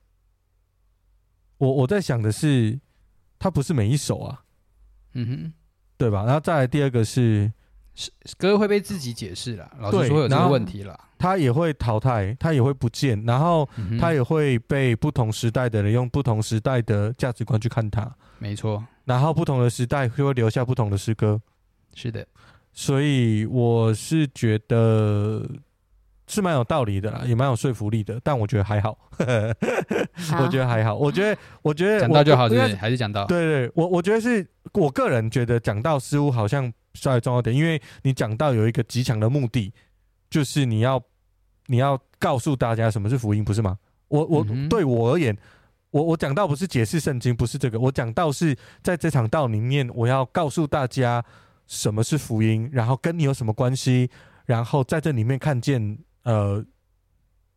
[1.58, 2.80] 我我在想的是，
[3.38, 4.44] 它不是每一首啊，
[5.14, 5.54] 嗯哼，
[5.98, 6.24] 对吧？
[6.26, 7.52] 然后再来第二个是。
[7.96, 8.10] 是
[8.40, 11.00] 歌会被自己解释了，老师说有这个问题了。
[11.24, 13.66] 他也会淘汰，他也会不见，然后
[13.98, 18.14] 他也会被不同时代的人用不同时代的价值观去看他。
[18.40, 21.40] 没错，然后不同的时代就会留下不同的诗歌。
[21.96, 22.28] 是的，
[22.74, 25.50] 所以我是觉得
[26.28, 28.20] 是蛮有道理的啦，也蛮有说服力的。
[28.22, 28.98] 但我觉得还好，
[30.42, 30.94] 我觉得还好。
[30.94, 32.76] 我觉得，我觉得讲到就好，是不是？
[32.76, 33.26] 还是讲到？
[33.28, 36.72] 对对，我我觉得是我个人觉得讲到似乎好像。
[36.96, 39.74] 稍微重要点，因为你讲到有一个极强的目的，
[40.30, 41.04] 就是你要
[41.68, 43.78] 你要告诉大家什么是福音，不是吗？
[44.08, 45.36] 我我、嗯、对我而言，
[45.90, 51.24] 我我讲到不是解释圣经，不是这个，我讲到是在这场道里面，我要告诉大家
[51.68, 54.10] 什么是福音，然后跟你有什么关系，
[54.46, 56.64] 然后在这里面看见呃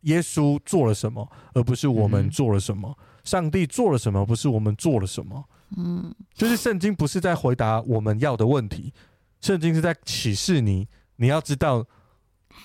[0.01, 5.43] 耶稣做了什么，而不是我们做了什么；嗯、上帝做了什么，不是我们做了什么。
[5.75, 8.93] 嗯，就是圣经不是在回答我们要的问题。
[9.41, 10.87] 圣经是在启示你，
[11.17, 11.85] 你要知道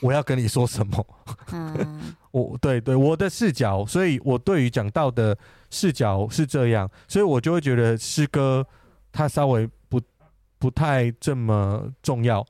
[0.01, 1.07] 我要跟你说什么。
[1.53, 5.37] 嗯， 我对对我的视角，所以我对于讲道的
[5.71, 8.67] 视角是这样，所以我就会觉得诗歌
[9.13, 10.01] 它稍微不
[10.59, 12.45] 不太这么重要，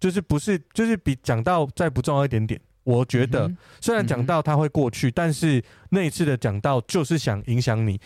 [0.00, 2.60] 就是不是就是比讲道再不重要一点点。
[2.84, 3.50] 我觉得
[3.80, 5.60] 虽然讲道它会过去，但是
[5.90, 8.00] 那一次的讲道就是想影响你。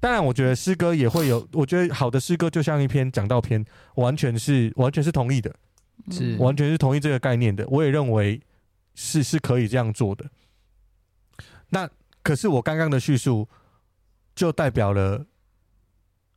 [0.00, 1.46] 当然，我觉得诗歌也会有。
[1.52, 3.62] 我觉得好的诗歌就像一篇讲道篇，
[3.96, 5.52] 完全是完全是同意的，
[6.10, 7.66] 是完全是同意这个概念的。
[7.68, 8.40] 我也认为
[8.94, 10.24] 是是可以这样做的。
[11.70, 11.88] 那
[12.22, 13.48] 可是我刚刚的叙述
[14.34, 15.26] 就代表了，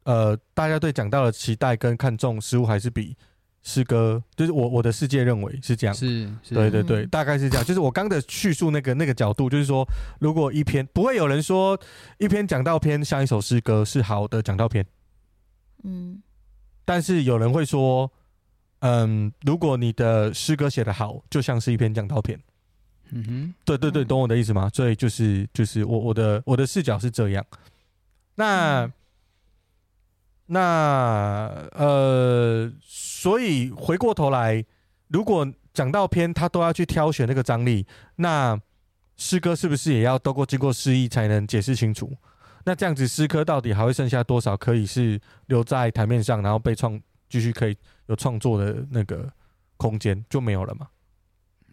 [0.04, 3.16] 呃，大家对讲到的期待跟看重似乎还是比。
[3.64, 7.64] 诗歌就是我我的世界认为是这样，是，是对对对，大概是这样。
[7.64, 9.88] 就是我刚的叙述那个那个角度，就是说，
[10.20, 11.80] 如果一篇不会有人说
[12.18, 14.84] 一篇讲道篇像一首诗歌是好的讲道篇，
[15.84, 16.24] 嗯，
[16.84, 18.12] 但是有人会说，
[18.82, 22.40] 嗯，如果你的诗歌写得好，就像是一篇讲道片，
[23.10, 24.70] 嗯哼，对对对，懂我的意思吗？
[24.72, 27.46] 所以就是就是我我的我的视角是这样，
[28.36, 28.84] 那。
[28.86, 28.94] 嗯
[30.54, 34.66] 那呃，所以回过头来，
[35.08, 38.60] 如果讲道篇他都要去挑选那个张力，那
[39.16, 42.12] 诗歌是不是也要透过经过诗意才能解释清楚？
[42.66, 47.00] 那这样子诗歌到底还会剩下多少可以是留在台面上，然后被创
[47.32, 47.76] 继续可以
[48.08, 49.32] 有创作的那个
[49.78, 50.88] 空间就没有了嘛？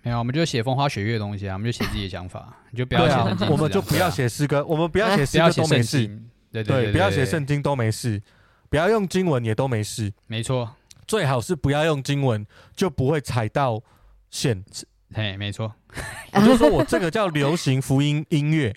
[0.03, 6.07] 没有，我们就写风花雪月的东西啊，我们就写自己的想法，你就不要写圣经、啊，我们就不要写诗歌，我们不要写诗歌都没事，
[6.53, 8.23] 对对，对，对，对，不要写圣经都没事，
[8.71, 12.47] 不要用经文也都没事，没错，最好是不要用经文，
[12.77, 13.83] 就不会踩到
[14.31, 14.65] 线，
[15.13, 15.75] 嘿，没错，
[16.33, 18.75] 我就说我这个叫流行福音音乐，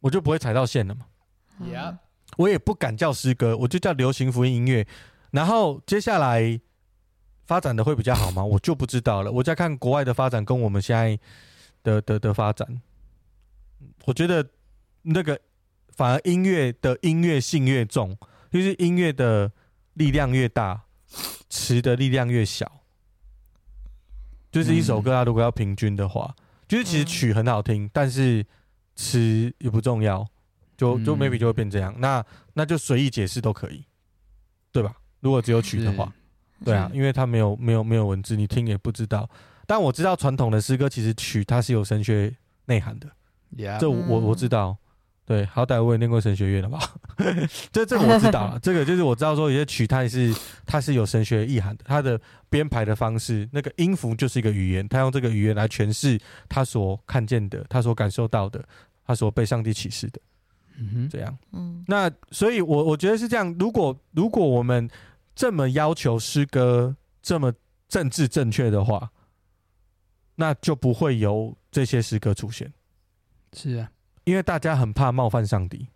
[0.00, 1.06] 我就不会踩到线了嘛
[1.62, 1.96] ，Yeah.
[2.36, 4.86] 我也不敢叫诗歌，我就叫流行福音音乐，
[5.30, 6.60] 然后接下来。
[7.44, 8.42] 发展的会比较好吗？
[8.42, 9.30] 我就不知道了。
[9.30, 11.18] 我在看国外的发展跟我们现在
[11.82, 12.80] 的的的发展，
[14.06, 14.48] 我觉得
[15.02, 15.38] 那个
[15.88, 18.16] 反而音乐的音乐性越重，
[18.50, 19.52] 就是音乐的
[19.94, 20.84] 力量越大，
[21.50, 22.80] 词的力量越小。
[24.50, 26.34] 就是一首歌，它如果要平均的话，
[26.68, 28.46] 就是其实曲很好听，但是
[28.94, 30.26] 词也不重要，
[30.76, 31.94] 就就 maybe 就会变这样。
[31.98, 33.84] 那那就随意解释都可以，
[34.72, 34.94] 对吧？
[35.20, 36.12] 如果只有曲的话。
[36.64, 39.28] 对啊，因为它没有没有没有文字，你听也不知道。
[39.66, 42.32] 但我知道传统的诗歌其实曲它是有神学
[42.66, 43.08] 内涵的
[43.56, 43.80] ，Yeah.
[43.80, 44.76] 这我我知道。
[45.24, 46.78] 对，好歹我也念过神学院了吧？
[47.72, 50.34] 这这个我知道了， 这个就是我知道说有些曲它也是
[50.66, 58.64] 它是有神学意涵的，它的编排的方式，那个音符就是一个语言，它用这个语言来诠释他所看见的，他所感受到的，
[59.04, 60.20] 他所被上帝启示的。
[60.82, 61.38] 嗯哼，这样。
[61.52, 63.54] 嗯，那所以我，我我觉得是这样。
[63.58, 64.90] 如果如果我们
[65.34, 67.52] 这么要求诗歌这么
[67.88, 69.10] 政治正确的话，
[70.36, 72.72] 那就不会有这些诗歌出现。
[73.52, 73.90] 是啊，
[74.24, 75.86] 因为大家很怕冒犯上帝。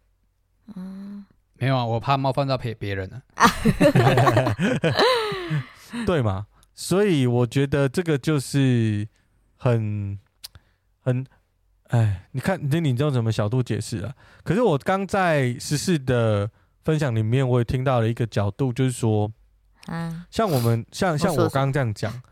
[0.75, 1.25] 嗯，
[1.55, 3.23] 没有啊，我怕冒犯到别别人呢。
[6.05, 6.47] 对嘛？
[6.75, 9.09] 所以我觉得这个就是
[9.57, 10.19] 很
[11.01, 11.25] 很，
[11.89, 14.15] 哎，你看，你你用什么角度解释啊？
[14.45, 16.51] 可是我刚在十四的。
[16.87, 19.29] 分享里面我也听到了一个角度，就是说，
[19.89, 22.23] 嗯，像我们像像我刚刚这样讲，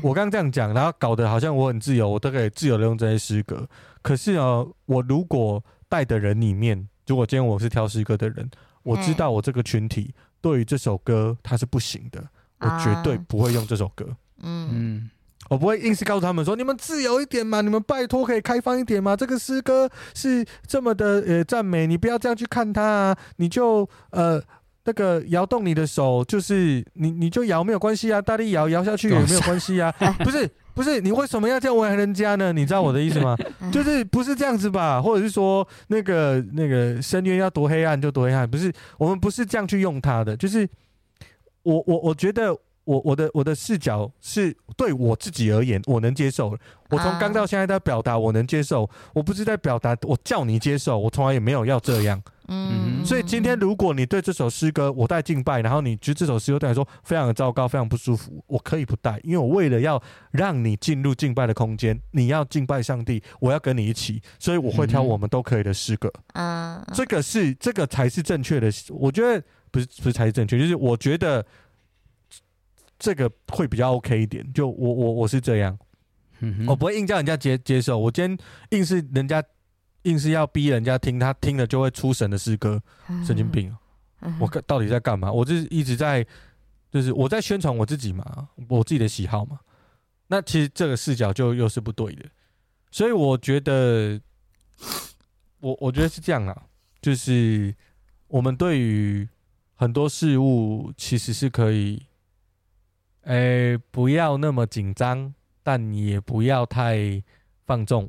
[0.00, 3.68] 我刚刚这样讲，然后搞得好像我很自由，我都可以自由的用这些诗歌。
[4.02, 8.48] 可是呢，我如果带的人里面，如果今天我是挑诗歌的人，
[8.84, 12.24] 我知道我这个群体对于这首歌它是不行的，
[12.60, 14.06] 我绝对不会用这首歌。
[14.38, 15.10] 嗯嗯。
[15.48, 19.14] 我不会硬是告诉他们说，你们自由一点嘛，你们拜托可以开放一点嘛。
[19.14, 23.16] 这个诗歌是这么的呃赞美，你不要这样去看它啊。
[23.36, 24.42] 你就呃
[24.84, 29.92] 那个摇动你的手，就是你你就摇没有关系啊，大力摇摇下去也没有关系啊。
[30.24, 32.52] 不是不是，你为什么要这样为难人家呢？
[32.52, 33.36] 你知道我的意思吗？
[33.72, 35.00] 就是不是这样子吧？
[35.00, 38.48] 或者是说那个那个深渊要多黑暗就多黑暗？
[38.50, 40.36] 不是，我们不是这样去用它的。
[40.36, 40.68] 就是
[41.62, 42.56] 我我我觉得。
[42.86, 46.56] 我我的我的视角是对我自己而言，我能接受。
[46.88, 48.88] 我从刚到现在在表达，我能接受。
[49.12, 50.96] 我不是在表达，我叫你接受。
[50.96, 52.22] 我从来也没有要这样。
[52.46, 53.04] 嗯。
[53.04, 66.08] 所以今天如果你对这首诗歌我带敬拜，然后你觉得这首诗歌对你来说非常的糟糕，非常不舒服，我可以不带，因为我为了要让你进入敬拜的空间，你要敬拜上帝，我要跟你一起，所以我会挑我们都可以的诗歌。
[66.34, 66.80] 嗯。
[66.94, 68.70] 这个是这个才是正确的。
[68.90, 71.44] 我觉得不是不是才是正确，就是我觉得。
[72.98, 75.78] 这个会比较 OK 一点，就我我我是这样，
[76.40, 77.98] 嗯、我不会硬叫人家接接受。
[77.98, 78.38] 我今天
[78.70, 79.42] 硬是人家
[80.02, 82.82] 硬是要逼人家听，他听了就会出神的诗歌，
[83.24, 83.74] 神经病！
[84.40, 85.30] 我到底在干嘛？
[85.30, 86.26] 我就是一直在，
[86.90, 89.60] 就是我在宣传我自己嘛，我自己的喜好嘛。
[90.28, 92.24] 那其实这个视角就又是不对的，
[92.90, 94.18] 所以我觉得，
[95.60, 96.62] 我我觉得是这样啊，
[97.02, 97.74] 就是
[98.28, 99.28] 我们对于
[99.74, 102.02] 很多事物其实是可以。
[103.26, 107.20] 诶、欸，不要那么紧张，但也不要太
[107.66, 108.08] 放纵，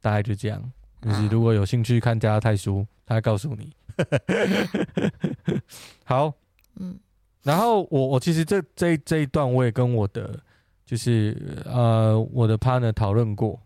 [0.00, 0.72] 大概就这样。
[1.02, 3.70] 就是如果有兴趣看加拉太书，他会告诉你。
[6.04, 6.32] 好，
[6.76, 6.98] 嗯，
[7.42, 10.40] 然后我我其实这这这一段我也跟我的
[10.86, 13.60] 就是呃我的 partner 讨论过，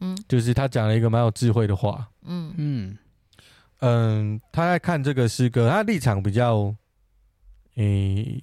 [0.00, 2.52] 嗯，就是他讲了一个蛮有智慧的话，嗯。
[2.58, 2.98] 嗯。
[3.80, 6.76] 嗯，他在看这个诗歌，他立场比较。
[7.76, 8.40] 诶，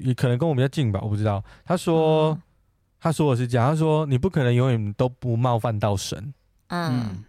[0.00, 1.44] 也可能跟我比较近吧，我不知道。
[1.64, 2.42] 他说，嗯、
[2.98, 6.32] 他说我是这样，他说你不可能永远都不冒犯到神。
[6.68, 7.24] 嗯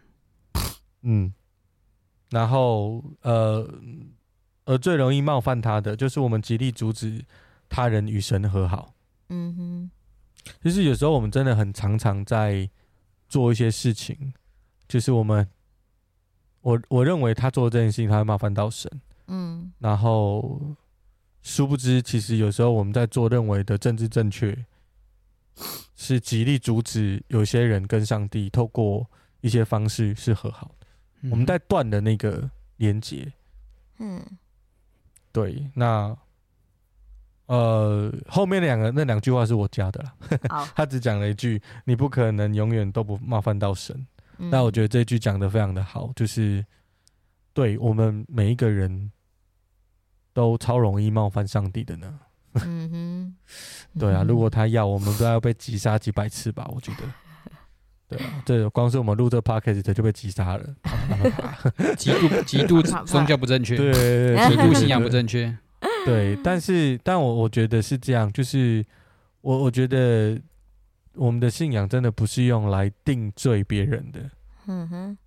[1.02, 1.34] 嗯，
[2.30, 3.70] 然后呃，
[4.64, 7.22] 而最容易冒犯他的，就是我们极力阻止
[7.68, 8.94] 他人与神和好。
[9.28, 9.92] 嗯哼，
[10.64, 12.70] 就是有时候我们真的很常常在
[13.28, 14.34] 做一些事情，
[14.88, 15.46] 就是我们，
[16.62, 18.90] 我我认为他做这件事情，他会冒犯到神。
[19.28, 20.62] 嗯，然后。
[21.44, 24.66] 殊不知，其实有时候我们在做认为的政治正确，
[25.96, 29.10] 是极力阻止有些人跟上帝透过
[29.42, 30.88] 一些方式是和好的。
[31.22, 33.32] 嗯、我们在断的那个连接，
[33.98, 34.24] 嗯，
[35.32, 36.16] 对，那
[37.48, 43.96] 呃后面两个那两句话是我加的啦， 他只讲了一句：“你不可能永远都不冒犯到神。
[44.38, 46.66] 嗯”那我觉得这句讲得非常的好，就是
[47.54, 49.12] 对我们每一个人
[50.34, 52.20] 都超容易冒犯上帝的呢。
[52.66, 53.36] 嗯哼，
[53.98, 56.70] 对啊，如果他要，我们都要被击杀几百次吧？
[56.74, 57.04] 我觉得，
[58.10, 60.76] 对啊，这光是我们录这 podcast 就被击杀了，
[61.98, 65.58] 极度极度 宗教不正确，对，极度信仰不正确，
[66.06, 66.38] 对。
[66.44, 68.84] 但是，但我我觉得是这样，就是
[69.40, 70.38] 我我觉得
[71.14, 74.20] 我们的信仰真的不是用来定罪别人的，
[74.68, 75.18] 嗯哼，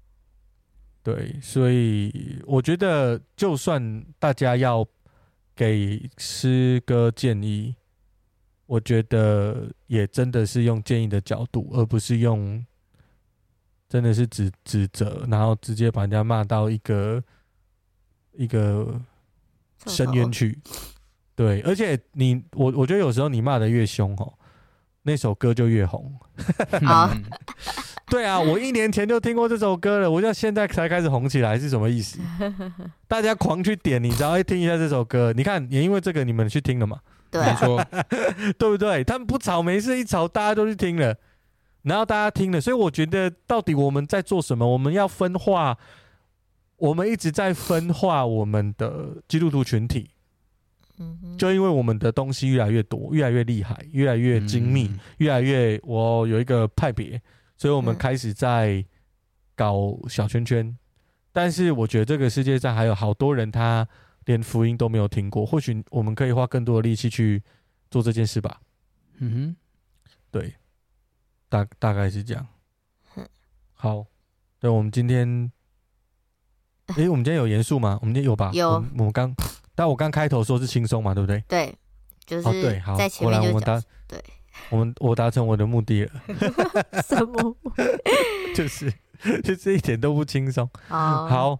[1.04, 4.84] 对，所以我觉得就算大家要。
[5.56, 7.76] 给诗歌建议，
[8.66, 12.66] 我觉得也真的是用建议的角度，而不是用
[13.88, 17.22] 真的是指指责，然后直接把人家骂到一个
[18.32, 19.00] 一个
[19.86, 20.58] 深渊去。
[21.36, 24.34] 对，而且你我我觉得有时候你骂的越凶哦，
[25.02, 26.12] 那首歌就越红。
[28.10, 32.18] 对啊，我一年前就听过这首歌了，我就现在才开始红起来，是什么意思？
[33.08, 36.98] 大家狂去点，你只要听一下这首歌，你看也因为这个你们去听了嘛？
[37.30, 37.84] 对啊，没错，
[38.58, 39.02] 对不对？
[39.02, 41.16] 他们不吵没事，一吵大家都去听了，
[41.82, 44.68] 然后大家听了，所以我觉得到底我们在做什么？
[44.68, 45.76] 我们要分化，
[46.76, 50.10] 我们一直在分化我们的基督徒群体。
[51.36, 57.20] 就因为我们的东西越来越多，越来越厉害，越来越精密，越来越我有一个派别。
[57.56, 58.84] 所以我们开始在
[59.54, 60.76] 搞小圈圈，
[61.32, 63.86] 但是我觉得这个世界上还有好多人，他
[64.24, 65.46] 连福音都没有听过。
[65.46, 67.42] 或许我们可以花更多的力气去
[67.90, 68.60] 做这件事吧。
[69.18, 69.56] 嗯哼，
[70.30, 70.54] 对，
[71.48, 72.46] 大大概是这样。
[73.72, 74.04] 好，
[74.58, 75.52] 对，我们今天，
[76.96, 77.98] 诶，我们今天有严肃吗？
[78.00, 78.50] 我们今天有吧？
[78.52, 78.70] 有。
[78.70, 79.32] 我们刚，
[79.74, 81.40] 但我刚开头说是轻松嘛，对不对？
[81.46, 81.74] 对，
[82.26, 82.80] 就是对。
[82.80, 84.22] 好，后来我们答对。
[84.70, 86.10] 我们我达成我的目的了，
[87.06, 87.56] 什么？
[88.54, 88.92] 就是
[89.42, 90.68] 就是一点都不轻松。
[90.88, 91.28] Oh.
[91.28, 91.58] 好，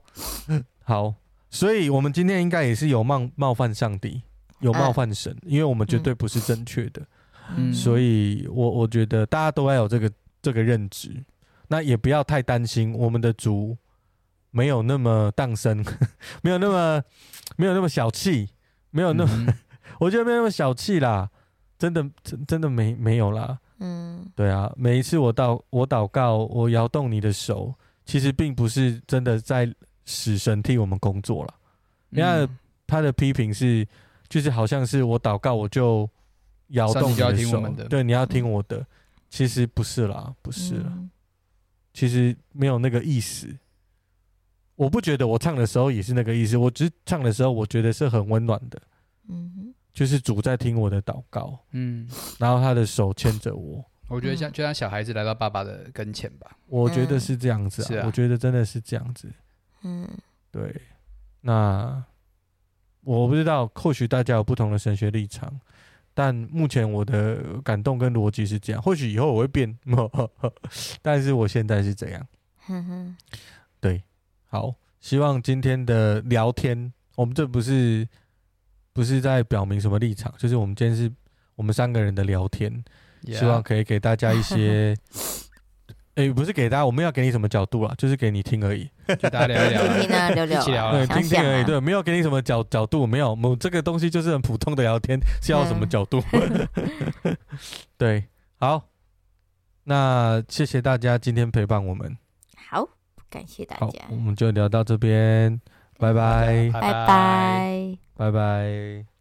[0.85, 1.15] 好，
[1.51, 4.23] 所以我们今天应该也是有冒冒犯上帝，
[4.61, 7.03] 有冒犯神，呃、因为我们绝对不是正确的。
[7.57, 11.11] 嗯、所以我我觉得大家都要有这个这个认知，
[11.69, 13.77] 那也不要太担心我们的主
[14.51, 15.85] 没有那么当生，
[16.43, 17.03] 没有那么
[17.57, 18.49] 没有那么小气，
[18.91, 19.55] 没有那么，嗯、
[20.01, 21.31] 我觉得没有那么小气啦。
[21.85, 27.75] 真的真真的没没有啦，嗯，对啊，每一次我祷我祷告，我摇动你的手，
[28.07, 29.71] 其实并不是真的在
[30.07, 31.55] 使神替我们工作了。
[32.09, 32.49] 因为
[32.87, 33.87] 他的批评是，
[34.31, 36.09] 就是好像是我祷告我就
[36.69, 37.61] 摇动你的手，
[37.91, 38.87] 对，你要听我的，
[39.29, 40.91] 其实不是啦，不是啦，
[41.93, 43.55] 其实没有那个意思。
[44.77, 48.81] 我不觉得我唱的时候也是那个意思，我只是唱的时候我觉得是很温暖的，
[49.29, 49.75] 嗯哼。
[49.95, 52.09] 就是主在听我的祷告，嗯，
[52.41, 59.33] 然后他的手牵着我，我觉得像就像小孩子来到爸爸的跟前吧，我觉得是这样子啊，是啊，我觉得真的是这样子，
[59.83, 60.09] 嗯，
[60.51, 60.83] 对，
[61.43, 62.05] 那
[63.03, 65.61] 我不知道，或许大家有不同的神学立场，
[66.13, 69.79] 但目前我的感动跟逻辑是这样，或许以后我会变，
[71.03, 72.27] 但是我现在是这样，
[72.67, 73.17] 哼哼，
[73.79, 74.03] 对，
[74.47, 78.09] 好，希望今天的聊天，我们这不是。
[78.95, 81.13] 不是在表明什么立场，就是我们今天是
[81.57, 82.83] 我们三个人的聊天.
[83.27, 84.95] 希望可以给大家一些，
[86.15, 87.95] 哎、欸，不是给大家，我们要给你什么角度啊？
[87.97, 88.87] 就是给你听而已，
[89.19, 96.23] 就大家聊一聊，听听啊，聊聊，一起聊，对，听听而已，对，没有给你什么角角度，没有，我们这个东西就是很普通的聊天，是要什么角度？
[96.33, 97.37] 嗯、
[97.97, 98.27] 对，
[98.59, 98.91] 好，
[99.85, 102.15] 那谢谢大家今天陪伴我们，
[102.69, 102.87] 好，
[103.31, 105.59] 感谢大家，我们就聊到这边。
[105.99, 109.14] 拜拜，拜拜，拜拜。